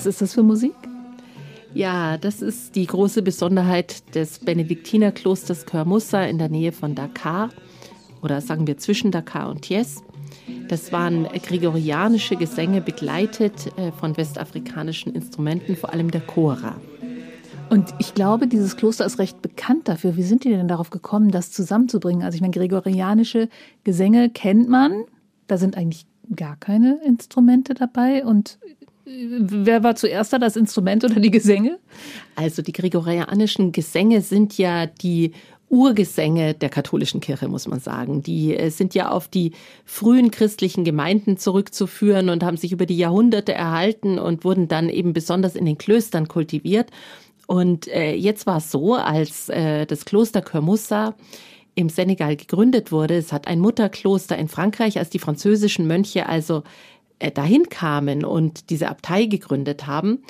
[0.08, 0.74] ist das für Musik?
[1.74, 7.50] Ja, das ist die große Besonderheit des Benediktinerklosters Körmussa in der Nähe von Dakar
[8.22, 10.02] oder sagen wir zwischen Dakar und Thiès.
[10.70, 16.76] Das waren gregorianische Gesänge begleitet äh, von westafrikanischen Instrumenten, vor allem der Chora.
[17.70, 20.16] Und ich glaube, dieses Kloster ist recht bekannt dafür.
[20.16, 22.24] Wie sind die denn darauf gekommen, das zusammenzubringen?
[22.24, 23.50] Also ich meine, gregorianische
[23.84, 25.04] Gesänge kennt man.
[25.48, 28.26] Da sind eigentlich gar keine Instrumente dabei.
[28.26, 28.58] Und
[29.08, 31.80] wer war zuerst da, das Instrument oder die Gesänge?
[32.36, 35.32] Also die gregorianischen Gesänge sind ja die
[35.70, 38.22] Urgesänge der katholischen Kirche, muss man sagen.
[38.24, 39.52] Die äh, sind ja auf die
[39.84, 45.12] frühen christlichen Gemeinden zurückzuführen und haben sich über die Jahrhunderte erhalten und wurden dann eben
[45.12, 46.90] besonders in den Klöstern kultiviert.
[47.48, 51.16] Und äh, jetzt war es so, als äh, das Kloster Körmussa
[51.76, 56.64] im Senegal gegründet wurde, es hat ein Mutterkloster in Frankreich, als die französischen Mönche also
[57.20, 60.24] dahin kamen und diese Abtei gegründet haben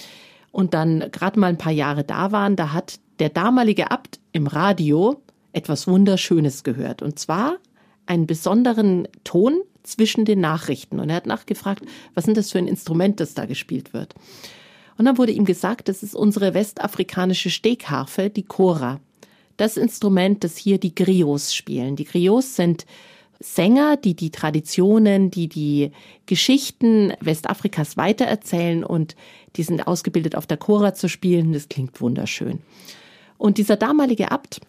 [0.52, 4.47] und dann gerade mal ein paar Jahre da waren, da hat der damalige Abt im
[4.47, 5.21] Radio
[5.54, 7.02] etwas Wunderschönes gehört.
[7.02, 7.58] Und zwar
[8.06, 11.00] einen besonderen Ton zwischen den Nachrichten.
[11.00, 14.13] Und er hat nachgefragt, was ist das für ein Instrument, das da gespielt wird.
[14.97, 19.00] Und dann wurde ihm gesagt, das ist unsere westafrikanische Stegharfe, die Chora.
[19.56, 21.95] Das Instrument, das hier die Griots spielen.
[21.95, 22.86] Die Griots sind
[23.39, 25.91] Sänger, die die Traditionen, die die
[26.26, 29.15] Geschichten Westafrikas weitererzählen und
[29.56, 31.54] die sind ausgebildet auf der Chora zu spielen.
[31.54, 32.60] Das klingt wunderschön.
[33.38, 34.62] Und dieser damalige Abt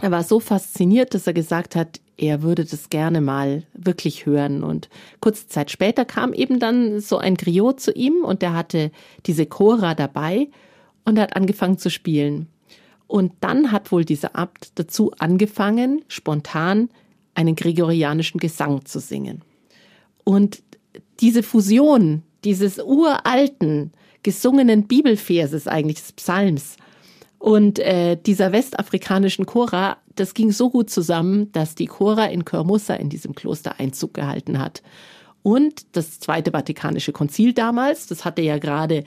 [0.00, 4.62] er war so fasziniert, dass er gesagt hat, er würde das gerne mal wirklich hören.
[4.62, 4.88] Und
[5.20, 8.90] kurze Zeit später kam eben dann so ein Griot zu ihm und der hatte
[9.26, 10.48] diese Chora dabei
[11.04, 12.48] und er hat angefangen zu spielen.
[13.06, 16.90] Und dann hat wohl dieser Abt dazu angefangen, spontan
[17.36, 19.42] einen gregorianischen Gesang zu singen.
[20.24, 20.62] Und
[21.20, 26.76] diese Fusion dieses uralten, gesungenen Bibelverses eigentlich des Psalms
[27.38, 32.94] und äh, dieser westafrikanischen Chora, das ging so gut zusammen, dass die Chora in Körmussa
[32.94, 34.82] in diesem Kloster Einzug gehalten hat.
[35.42, 39.04] Und das Zweite Vatikanische Konzil damals, das hatte ja gerade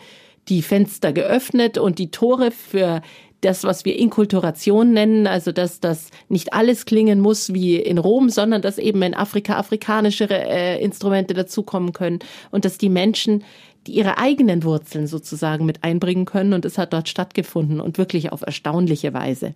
[0.48, 3.02] die Fenster geöffnet und die Tore für
[3.42, 8.30] das, was wir Inkulturation nennen, also dass das nicht alles klingen muss wie in Rom,
[8.30, 12.20] sondern dass eben in Afrika afrikanische äh, Instrumente dazukommen können
[12.52, 13.44] und dass die Menschen
[13.88, 16.54] die ihre eigenen Wurzeln sozusagen mit einbringen können.
[16.54, 19.54] Und es hat dort stattgefunden und wirklich auf erstaunliche Weise.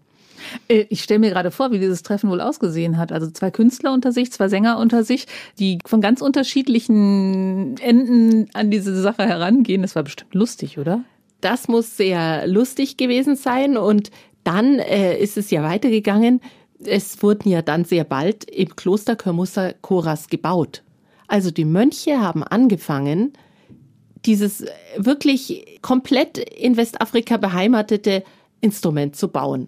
[0.68, 3.12] Äh, ich stelle mir gerade vor, wie dieses Treffen wohl ausgesehen hat.
[3.12, 5.28] Also zwei Künstler unter sich, zwei Sänger unter sich,
[5.60, 9.82] die von ganz unterschiedlichen Enden an diese Sache herangehen.
[9.82, 11.04] Das war bestimmt lustig, oder?
[11.44, 13.78] Das muss sehr lustig gewesen sein.
[13.78, 14.12] Und
[14.44, 16.42] dann äh, ist es ja weitergegangen.
[16.86, 20.84] Es wurden ja dann sehr bald im Kloster Körmussa Choras gebaut.
[21.28, 23.34] Also die Mönche haben angefangen,
[24.26, 24.66] dieses
[24.98, 28.24] wirklich komplett in Westafrika beheimatete
[28.62, 29.68] Instrument zu bauen.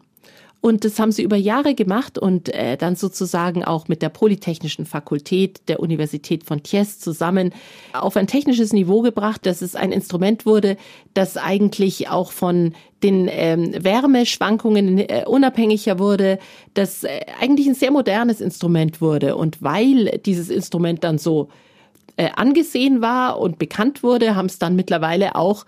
[0.65, 4.88] Und das haben sie über Jahre gemacht und äh, dann sozusagen auch mit der Polytechnischen
[4.88, 7.54] Fakultät der Universität von Thiès zusammen
[7.93, 10.78] auf ein technisches Niveau gebracht, dass es ein Instrument wurde,
[11.13, 12.73] das eigentlich auch von
[13.04, 16.39] den ähm, Wärmeschwankungen äh, unabhängiger wurde,
[16.73, 19.36] das äh, eigentlich ein sehr modernes Instrument wurde.
[19.36, 21.49] Und weil dieses Instrument dann so
[22.17, 25.67] äh, angesehen war und bekannt wurde, haben es dann mittlerweile auch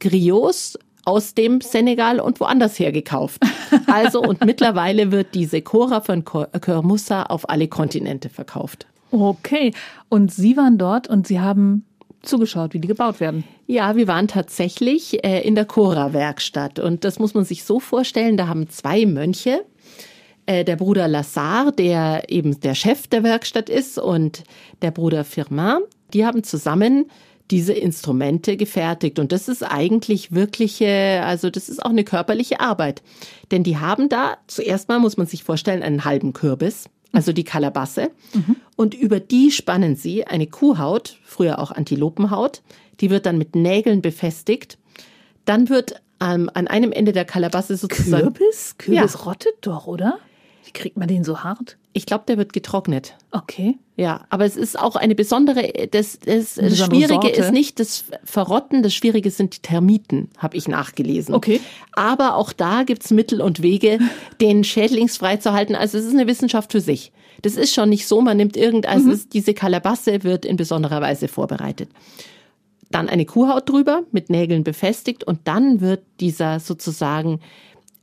[0.00, 3.40] Griots aus dem Senegal und woanders her gekauft.
[3.86, 8.86] Also und mittlerweile wird diese Cora von Kermussa auf alle Kontinente verkauft.
[9.10, 9.72] Okay,
[10.10, 11.86] und Sie waren dort und Sie haben
[12.22, 13.44] zugeschaut, wie die gebaut werden.
[13.66, 18.36] Ja, wir waren tatsächlich äh, in der Cora-Werkstatt und das muss man sich so vorstellen,
[18.36, 19.64] da haben zwei Mönche,
[20.46, 24.44] äh, der Bruder Lassar, der eben der Chef der Werkstatt ist und
[24.82, 25.78] der Bruder Firmin,
[26.12, 27.10] die haben zusammen
[27.52, 29.18] diese Instrumente gefertigt.
[29.18, 33.02] Und das ist eigentlich wirkliche, also das ist auch eine körperliche Arbeit.
[33.50, 37.44] Denn die haben da, zuerst mal muss man sich vorstellen, einen halben Kürbis, also die
[37.44, 38.10] Kalabasse.
[38.32, 38.56] Mhm.
[38.74, 42.62] Und über die spannen sie eine Kuhhaut, früher auch Antilopenhaut.
[43.00, 44.78] Die wird dann mit Nägeln befestigt.
[45.44, 48.32] Dann wird ähm, an einem Ende der Kalabasse sozusagen.
[48.32, 48.76] Kürbis?
[48.78, 49.20] Kürbis ja.
[49.20, 50.18] rottet doch, oder?
[50.64, 51.76] Wie kriegt man den so hart?
[51.94, 53.16] Ich glaube, der wird getrocknet.
[53.30, 53.78] Okay.
[53.96, 57.28] Ja, aber es ist auch eine besondere, das, das, das Schwierige Sorte.
[57.28, 61.34] ist nicht das Verrotten, das Schwierige sind die Termiten, habe ich nachgelesen.
[61.34, 61.60] Okay.
[61.92, 63.98] Aber auch da gibt's Mittel und Wege,
[64.40, 65.74] den schädlingsfrei zu halten.
[65.74, 67.12] Also es ist eine Wissenschaft für sich.
[67.42, 69.20] Das ist schon nicht so, man nimmt irgendein, also mhm.
[69.32, 71.90] diese Kalabasse wird in besonderer Weise vorbereitet.
[72.90, 77.40] Dann eine Kuhhaut drüber, mit Nägeln befestigt und dann wird dieser sozusagen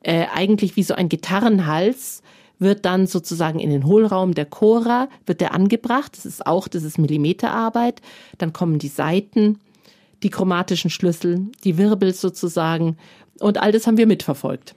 [0.02, 2.21] äh, eigentlich wie so ein Gitarrenhals
[2.60, 6.15] wird dann sozusagen in den Hohlraum der Cora, wird der angebracht.
[6.15, 8.02] Das ist auch, das ist Millimeterarbeit.
[8.38, 9.60] Dann kommen die Seiten,
[10.22, 12.98] die chromatischen Schlüssel, die Wirbel sozusagen.
[13.39, 14.76] Und all das haben wir mitverfolgt.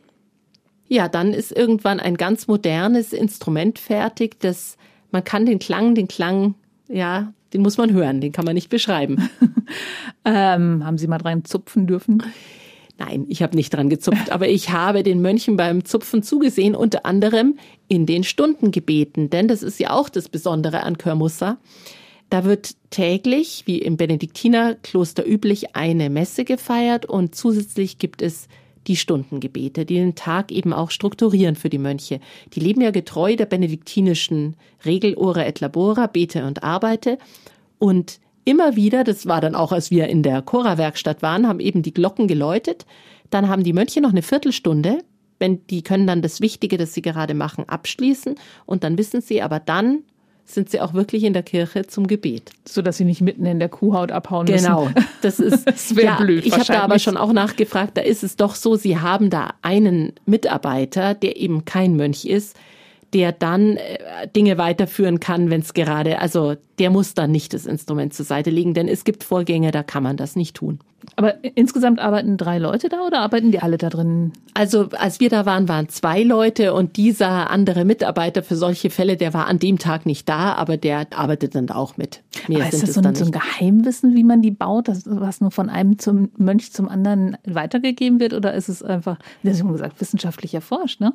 [0.89, 4.77] Ja, dann ist irgendwann ein ganz modernes Instrument fertig, das
[5.11, 6.55] man kann den Klang, den Klang,
[6.89, 9.29] ja, den muss man hören, den kann man nicht beschreiben.
[10.25, 12.23] ähm, haben Sie mal rein zupfen dürfen?
[12.99, 17.07] Nein, ich habe nicht dran gezupft, aber ich habe den Mönchen beim Zupfen zugesehen, unter
[17.07, 17.57] anderem
[17.89, 21.59] in den Stundengebeten, denn das ist ja auch das Besondere an Körmussa.
[22.31, 28.49] Da wird täglich, wie im Benediktinerkloster üblich, eine Messe gefeiert und zusätzlich gibt es
[28.87, 32.21] die Stundengebete, die den Tag eben auch strukturieren für die Mönche.
[32.55, 37.19] Die leben ja getreu der benediktinischen Regel Ora et Labora, bete und arbeite.
[37.79, 41.83] Und immer wieder, das war dann auch, als wir in der Chora-Werkstatt waren, haben eben
[41.83, 42.87] die Glocken geläutet.
[43.31, 44.99] Dann haben die Mönche noch eine Viertelstunde,
[45.39, 49.43] wenn die können dann das Wichtige, das sie gerade machen, abschließen und dann wissen sie,
[49.43, 50.05] aber dann
[50.45, 52.51] sind sie auch wirklich in der Kirche zum Gebet.
[52.67, 54.83] So dass sie nicht mitten in der Kuhhaut abhauen genau.
[54.83, 54.95] müssen.
[54.95, 56.45] Genau, das ist das ja, blöd.
[56.45, 59.55] Ich habe da aber schon auch nachgefragt, da ist es doch so, sie haben da
[59.63, 62.57] einen Mitarbeiter, der eben kein Mönch ist,
[63.15, 67.67] der dann äh, Dinge weiterführen kann, wenn es gerade, also der muss dann nicht das
[67.67, 70.79] Instrument zur Seite legen, denn es gibt Vorgänge, da kann man das nicht tun.
[71.17, 74.33] Aber insgesamt arbeiten drei Leute da oder arbeiten die alle da drin?
[74.55, 79.17] Also als wir da waren, waren zwei Leute und dieser andere Mitarbeiter für solche Fälle,
[79.17, 82.23] der war an dem Tag nicht da, aber der arbeitet dann auch mit.
[82.49, 85.51] Mehr ist das so ein, so ein, Geheimwissen, wie man die baut, das, was nur
[85.51, 88.35] von einem zum Mönch zum anderen weitergegeben wird?
[88.35, 91.13] Oder ist es einfach, das ist gesagt, wissenschaftlich erforscht, ne?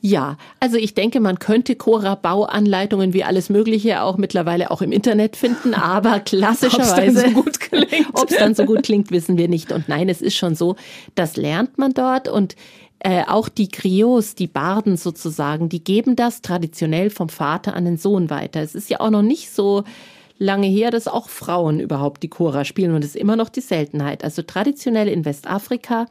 [0.00, 5.36] Ja, also ich denke, man könnte Cora-Bauanleitungen wie alles Mögliche auch mittlerweile auch im Internet
[5.36, 7.26] finden, aber klassischerweise,
[8.12, 9.72] ob es dann so gut klingt, wissen wir nicht.
[9.72, 10.76] Und nein, es ist schon so,
[11.14, 12.56] das lernt man dort und
[13.00, 17.96] äh, auch die Griots, die Barden sozusagen, die geben das traditionell vom Vater an den
[17.96, 18.60] Sohn weiter.
[18.60, 19.84] Es ist ja auch noch nicht so
[20.38, 23.60] lange her, dass auch Frauen überhaupt die Chora spielen und es ist immer noch die
[23.60, 24.24] Seltenheit.
[24.24, 26.06] Also traditionell in Westafrika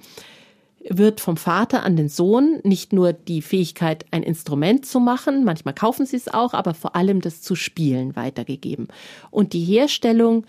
[0.89, 5.73] wird vom Vater an den Sohn nicht nur die Fähigkeit, ein Instrument zu machen, manchmal
[5.73, 8.87] kaufen sie es auch, aber vor allem das zu spielen weitergegeben.
[9.31, 10.45] Und die Herstellung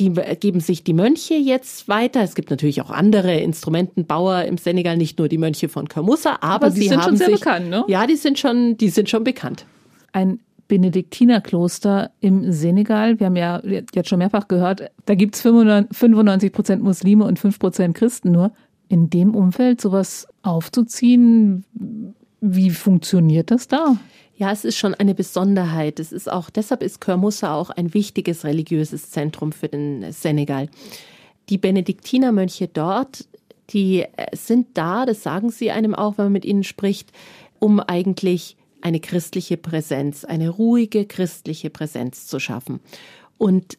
[0.00, 0.10] die
[0.40, 2.22] geben sich die Mönche jetzt weiter.
[2.22, 6.66] Es gibt natürlich auch andere Instrumentenbauer im Senegal, nicht nur die Mönche von Kamussa, aber,
[6.66, 7.84] aber die sie sind haben schon sehr sich, bekannt, ne?
[7.86, 9.66] Ja, die sind schon, die sind schon bekannt.
[10.12, 13.20] Ein Benediktinerkloster im Senegal.
[13.20, 17.58] Wir haben ja jetzt schon mehrfach gehört, da gibt es 95 Prozent Muslime und 5
[17.58, 18.52] Prozent Christen nur.
[18.88, 21.64] In dem Umfeld sowas aufzuziehen,
[22.40, 23.96] wie funktioniert das da?
[24.40, 26.00] Ja, es ist schon eine Besonderheit.
[26.00, 30.70] Es ist auch, deshalb ist Körmussa auch ein wichtiges religiöses Zentrum für den Senegal.
[31.50, 33.26] Die Benediktinermönche dort,
[33.68, 37.12] die äh, sind da, das sagen sie einem auch, wenn man mit ihnen spricht,
[37.58, 42.80] um eigentlich eine christliche Präsenz, eine ruhige christliche Präsenz zu schaffen.
[43.36, 43.76] Und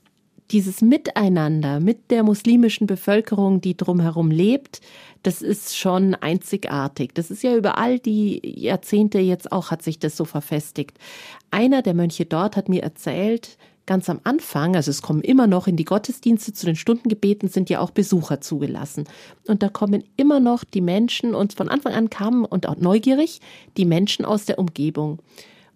[0.52, 4.82] dieses Miteinander mit der muslimischen Bevölkerung, die drumherum lebt,
[5.24, 7.12] das ist schon einzigartig.
[7.14, 10.98] Das ist ja über all die Jahrzehnte jetzt auch hat sich das so verfestigt.
[11.52, 15.68] Einer der Mönche dort hat mir erzählt, ganz am Anfang, also es kommen immer noch
[15.68, 19.06] in die Gottesdienste zu den Stundengebeten sind ja auch Besucher zugelassen.
[19.48, 23.42] Und da kommen immer noch die Menschen und von Anfang an kamen und auch neugierig
[23.78, 25.20] die Menschen aus der Umgebung.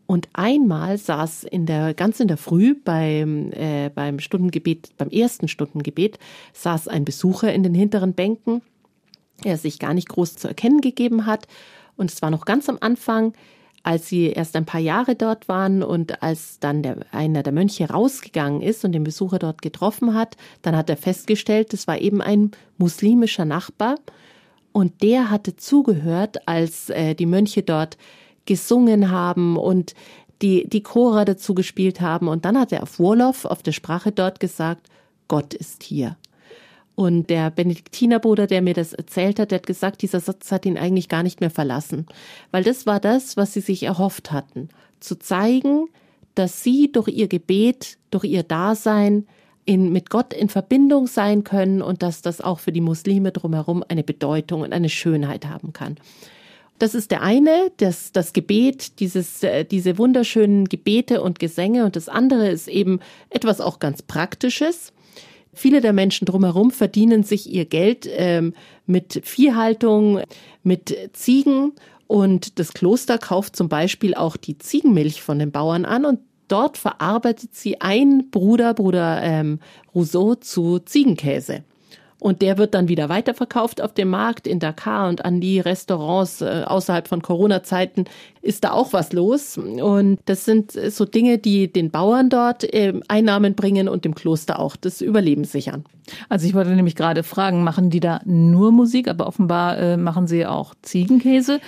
[0.07, 5.47] Und einmal saß in der, ganz in der Früh beim, äh, beim Stundengebet, beim ersten
[5.47, 6.19] Stundengebet,
[6.53, 8.61] saß ein Besucher in den hinteren Bänken,
[9.43, 11.47] der sich gar nicht groß zu erkennen gegeben hat.
[11.97, 13.33] Und es war noch ganz am Anfang,
[13.85, 17.87] als sie erst ein paar Jahre dort waren und als dann der, einer der Mönche
[17.87, 22.19] rausgegangen ist und den Besucher dort getroffen hat, dann hat er festgestellt, es war eben
[22.19, 23.97] ein muslimischer Nachbar
[24.71, 27.97] und der hatte zugehört, als äh, die Mönche dort
[28.45, 29.93] gesungen haben und
[30.41, 32.27] die, die Chora dazu gespielt haben.
[32.27, 34.87] Und dann hat er auf Wolof, auf der Sprache dort gesagt,
[35.27, 36.17] Gott ist hier.
[36.95, 40.77] Und der Benediktinerbruder, der mir das erzählt hat, der hat gesagt, dieser Satz hat ihn
[40.77, 42.05] eigentlich gar nicht mehr verlassen.
[42.51, 44.69] Weil das war das, was sie sich erhofft hatten.
[45.01, 45.89] Zu zeigen,
[46.35, 49.27] dass sie durch ihr Gebet, durch ihr Dasein
[49.65, 53.83] in, mit Gott in Verbindung sein können und dass das auch für die Muslime drumherum
[53.87, 55.97] eine Bedeutung und eine Schönheit haben kann.
[56.77, 61.85] Das ist der eine, das, das Gebet, dieses, äh, diese wunderschönen Gebete und Gesänge.
[61.85, 62.99] Und das andere ist eben
[63.29, 64.91] etwas auch ganz Praktisches.
[65.53, 68.53] Viele der Menschen drumherum verdienen sich ihr Geld ähm,
[68.85, 70.21] mit Viehhaltung,
[70.63, 71.71] mit Ziegen.
[72.07, 76.19] Und das Kloster kauft zum Beispiel auch die Ziegenmilch von den Bauern an und
[76.49, 79.59] dort verarbeitet sie ein Bruder, Bruder ähm,
[79.95, 81.63] Rousseau zu Ziegenkäse.
[82.25, 86.41] Und der wird dann wieder weiterverkauft auf dem Markt in Dakar und an die Restaurants
[86.41, 88.05] äh, außerhalb von Corona-Zeiten
[88.41, 89.59] ist da auch was los.
[89.59, 94.15] Und das sind äh, so Dinge, die den Bauern dort äh, Einnahmen bringen und dem
[94.15, 95.85] Kloster auch das Überleben sichern.
[96.27, 100.25] Also ich wollte nämlich gerade fragen, machen die da nur Musik, aber offenbar äh, machen
[100.25, 101.59] sie auch Ziegenkäse.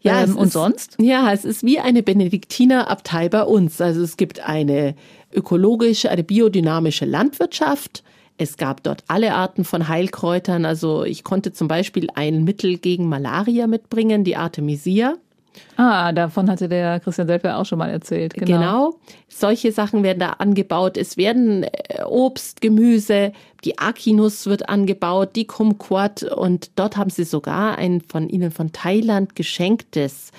[0.00, 0.96] Ja, ähm, und ist, sonst?
[0.98, 3.78] Ja, es ist wie eine Benediktinerabtei bei uns.
[3.78, 4.94] Also es gibt eine
[5.34, 8.02] ökologische, eine biodynamische Landwirtschaft.
[8.38, 10.64] Es gab dort alle Arten von Heilkräutern.
[10.64, 15.16] Also ich konnte zum Beispiel ein Mittel gegen Malaria mitbringen, die Artemisia.
[15.76, 18.34] Ah, davon hatte der Christian Selper auch schon mal erzählt.
[18.34, 18.46] Genau.
[18.46, 18.94] genau.
[19.28, 20.96] Solche Sachen werden da angebaut.
[20.96, 23.32] Es werden äh, Obst, Gemüse,
[23.64, 28.72] die Akinus wird angebaut, die Kumquat und dort haben sie sogar ein von ihnen von
[28.72, 30.30] Thailand geschenktes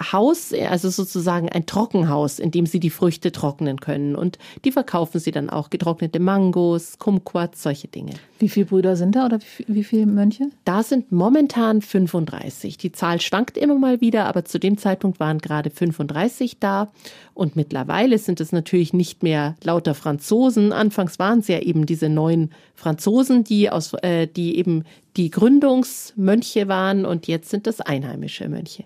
[0.00, 4.14] Haus, also sozusagen ein Trockenhaus, in dem sie die Früchte trocknen können.
[4.14, 8.12] Und die verkaufen sie dann auch, getrocknete Mangos, Kumquats, solche Dinge.
[8.38, 10.50] Wie viele Brüder sind da oder wie, wie viele Mönche?
[10.64, 12.76] Da sind momentan 35.
[12.76, 16.92] Die Zahl schwankt immer mal wieder, aber zu dem Zeitpunkt waren gerade 35 da.
[17.32, 20.72] Und mittlerweile sind es natürlich nicht mehr lauter Franzosen.
[20.72, 24.84] Anfangs waren es ja eben diese neuen Franzosen, die aus, äh, die eben
[25.16, 28.84] die Gründungsmönche waren und jetzt sind das einheimische Mönche.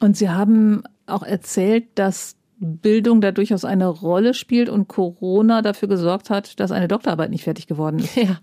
[0.00, 5.88] Und Sie haben auch erzählt, dass Bildung da durchaus eine Rolle spielt und Corona dafür
[5.88, 8.16] gesorgt hat, dass eine Doktorarbeit nicht fertig geworden ist.
[8.22, 8.38] Ja,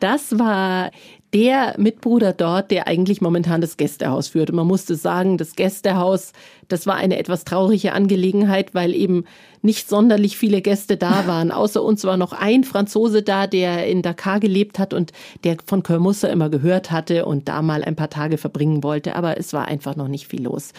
[0.00, 0.90] das war
[1.32, 4.50] der Mitbruder dort, der eigentlich momentan das Gästehaus führt.
[4.50, 6.34] Und man musste sagen, das Gästehaus,
[6.68, 9.24] das war eine etwas traurige Angelegenheit, weil eben
[9.62, 11.50] nicht sonderlich viele Gäste da waren.
[11.50, 15.12] Außer uns war noch ein Franzose da, der in Dakar gelebt hat und
[15.44, 19.16] der von Kermussa immer gehört hatte und da mal ein paar Tage verbringen wollte.
[19.16, 20.72] Aber es war einfach noch nicht viel los.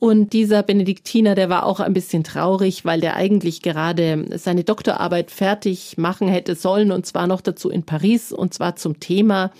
[0.00, 5.32] Und dieser Benediktiner, der war auch ein bisschen traurig, weil der eigentlich gerade seine Doktorarbeit
[5.32, 9.50] fertig machen hätte sollen, und zwar noch dazu in Paris, und zwar zum Thema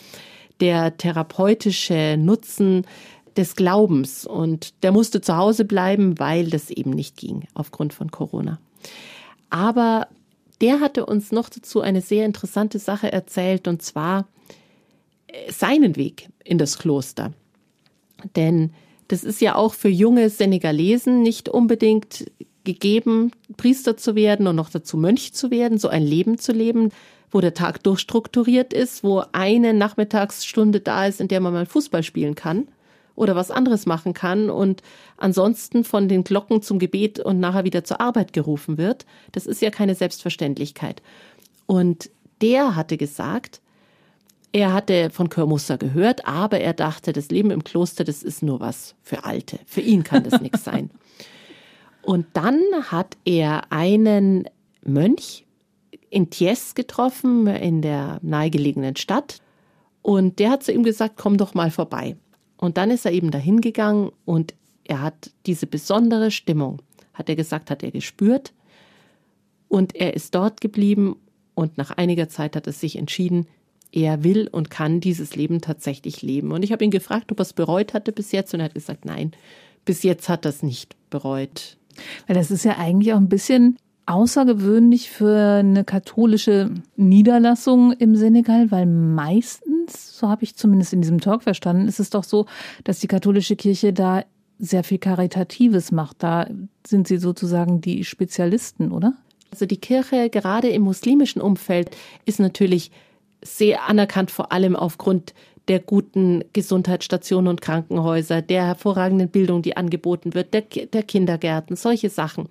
[0.60, 2.84] der therapeutische Nutzen
[3.38, 4.26] des Glaubens.
[4.26, 8.58] Und der musste zu Hause bleiben, weil das eben nicht ging aufgrund von Corona.
[9.48, 10.08] Aber
[10.60, 14.26] der hatte uns noch dazu eine sehr interessante Sache erzählt, und zwar
[15.28, 17.32] äh, seinen Weg in das Kloster.
[18.36, 18.72] Denn
[19.06, 22.30] das ist ja auch für junge Senegalesen nicht unbedingt
[22.64, 26.90] gegeben, Priester zu werden und noch dazu Mönch zu werden, so ein Leben zu leben,
[27.30, 32.02] wo der Tag durchstrukturiert ist, wo eine Nachmittagsstunde da ist, in der man mal Fußball
[32.02, 32.66] spielen kann
[33.18, 34.82] oder was anderes machen kann und
[35.16, 39.06] ansonsten von den Glocken zum Gebet und nachher wieder zur Arbeit gerufen wird.
[39.32, 41.02] Das ist ja keine Selbstverständlichkeit.
[41.66, 42.10] Und
[42.40, 43.60] der hatte gesagt,
[44.52, 48.60] er hatte von Körmusser gehört, aber er dachte, das Leben im Kloster, das ist nur
[48.60, 49.58] was für Alte.
[49.66, 50.90] Für ihn kann das nichts sein.
[52.02, 54.48] Und dann hat er einen
[54.82, 55.44] Mönch
[56.08, 59.42] in Thies getroffen, in der nahegelegenen Stadt.
[60.00, 62.16] Und der hat zu ihm gesagt, komm doch mal vorbei.
[62.58, 64.54] Und dann ist er eben dahin gegangen und
[64.84, 66.82] er hat diese besondere Stimmung,
[67.14, 68.52] hat er gesagt, hat er gespürt.
[69.68, 71.16] Und er ist dort geblieben
[71.58, 73.48] Und nach einiger Zeit hat er sich entschieden,
[73.90, 76.52] er will und kann dieses Leben tatsächlich leben.
[76.52, 78.54] Und ich habe ihn gefragt, ob er es bereut hatte bis jetzt.
[78.54, 79.32] Und er hat gesagt, nein,
[79.84, 81.76] bis jetzt hat er es nicht bereut.
[82.28, 83.76] Weil das ist ja eigentlich auch ein bisschen
[84.08, 91.20] außergewöhnlich für eine katholische Niederlassung im Senegal, weil meistens, so habe ich zumindest in diesem
[91.20, 92.46] Talk verstanden, ist es doch so,
[92.84, 94.24] dass die katholische Kirche da
[94.58, 96.22] sehr viel Karitatives macht.
[96.22, 96.48] Da
[96.86, 99.12] sind sie sozusagen die Spezialisten, oder?
[99.50, 101.94] Also die Kirche gerade im muslimischen Umfeld
[102.24, 102.90] ist natürlich
[103.44, 105.34] sehr anerkannt, vor allem aufgrund
[105.68, 112.08] der guten Gesundheitsstationen und Krankenhäuser, der hervorragenden Bildung, die angeboten wird, der, der Kindergärten, solche
[112.08, 112.48] Sachen.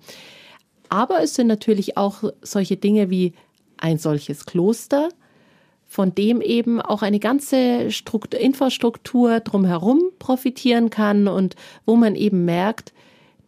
[0.88, 3.34] Aber es sind natürlich auch solche Dinge wie
[3.76, 5.08] ein solches Kloster,
[5.86, 12.44] von dem eben auch eine ganze Struktur, Infrastruktur drumherum profitieren kann und wo man eben
[12.44, 12.92] merkt,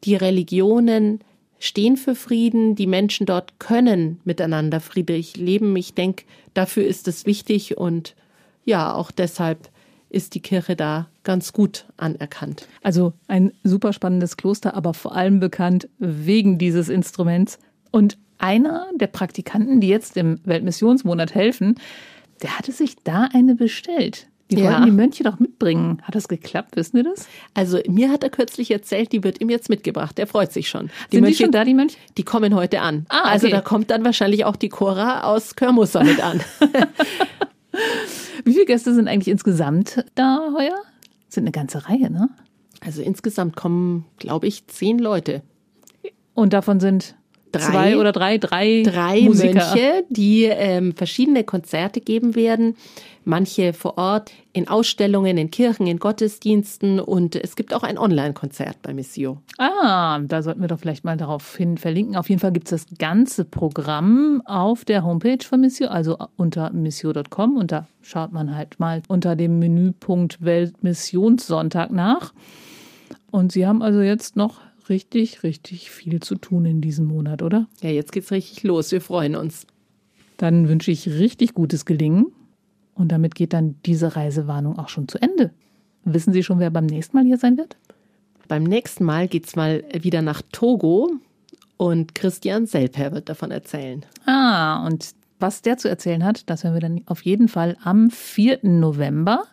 [0.04, 1.20] die Religionen
[1.58, 5.76] stehen für Frieden, die Menschen dort können miteinander friedlich leben.
[5.76, 6.24] Ich denke,
[6.54, 8.16] dafür ist es wichtig und
[8.64, 9.68] ja, auch deshalb
[10.10, 12.68] ist die Kirche da ganz gut anerkannt.
[12.82, 17.58] Also ein super spannendes Kloster, aber vor allem bekannt wegen dieses Instruments.
[17.90, 21.76] Und einer der Praktikanten, die jetzt im Weltmissionsmonat helfen,
[22.42, 24.26] der hatte sich da eine bestellt.
[24.50, 24.70] Die ja.
[24.70, 26.02] wollten die Mönche doch mitbringen.
[26.02, 26.74] Hat das geklappt?
[26.74, 27.28] Wissen wir das?
[27.54, 30.18] Also mir hat er kürzlich erzählt, die wird ihm jetzt mitgebracht.
[30.18, 30.90] Der freut sich schon.
[31.12, 31.96] Die Sind Mönche, die schon da, die Mönche?
[32.16, 33.06] Die kommen heute an.
[33.08, 33.54] Ah, also okay.
[33.54, 36.40] Also da kommt dann wahrscheinlich auch die Cora aus Körmusser mit an.
[38.44, 40.76] Wie viele Gäste sind eigentlich insgesamt da heuer?
[41.28, 42.28] Sind eine ganze Reihe, ne?
[42.80, 45.42] Also insgesamt kommen, glaube ich, zehn Leute.
[46.34, 47.14] Und davon sind
[47.52, 49.54] drei, zwei oder drei, drei, drei Musiker.
[49.54, 52.76] Mönche, die ähm, verschiedene Konzerte geben werden.
[53.24, 58.80] Manche vor Ort in Ausstellungen, in Kirchen, in Gottesdiensten und es gibt auch ein Online-Konzert
[58.82, 59.38] bei Missio.
[59.58, 62.16] Ah, da sollten wir doch vielleicht mal darauf hin verlinken.
[62.16, 66.72] Auf jeden Fall gibt es das ganze Programm auf der Homepage von Missio, also unter
[66.72, 72.32] missio.com und da schaut man halt mal unter dem Menüpunkt Weltmissionssonntag nach.
[73.30, 77.66] Und Sie haben also jetzt noch richtig, richtig viel zu tun in diesem Monat, oder?
[77.80, 78.92] Ja, jetzt geht's richtig los.
[78.92, 79.66] Wir freuen uns.
[80.36, 82.26] Dann wünsche ich richtig gutes Gelingen.
[82.94, 85.52] Und damit geht dann diese Reisewarnung auch schon zu Ende.
[86.04, 87.76] Wissen Sie schon, wer beim nächsten Mal hier sein wird?
[88.48, 91.12] Beim nächsten Mal geht's mal wieder nach Togo
[91.76, 94.04] und Christian Selper wird davon erzählen.
[94.26, 98.10] Ah, und was der zu erzählen hat, das hören wir dann auf jeden Fall am
[98.10, 98.58] 4.
[98.62, 99.44] November.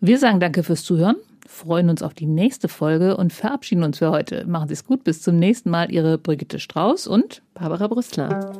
[0.00, 1.16] Wir sagen danke fürs Zuhören
[1.50, 4.46] freuen uns auf die nächste Folge und verabschieden uns für heute.
[4.46, 5.90] Machen Sie es gut, bis zum nächsten Mal.
[5.90, 8.52] Ihre Brigitte Strauß und Barbara Brüstler.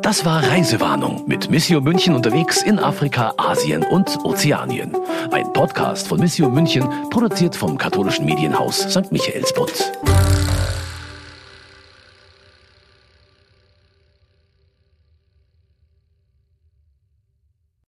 [0.00, 4.96] Das war Reisewarnung mit Missio München unterwegs in Afrika, Asien und Ozeanien.
[5.30, 9.12] Ein Podcast von Missio München, produziert vom katholischen Medienhaus St.
[9.12, 9.92] Michaelsbund.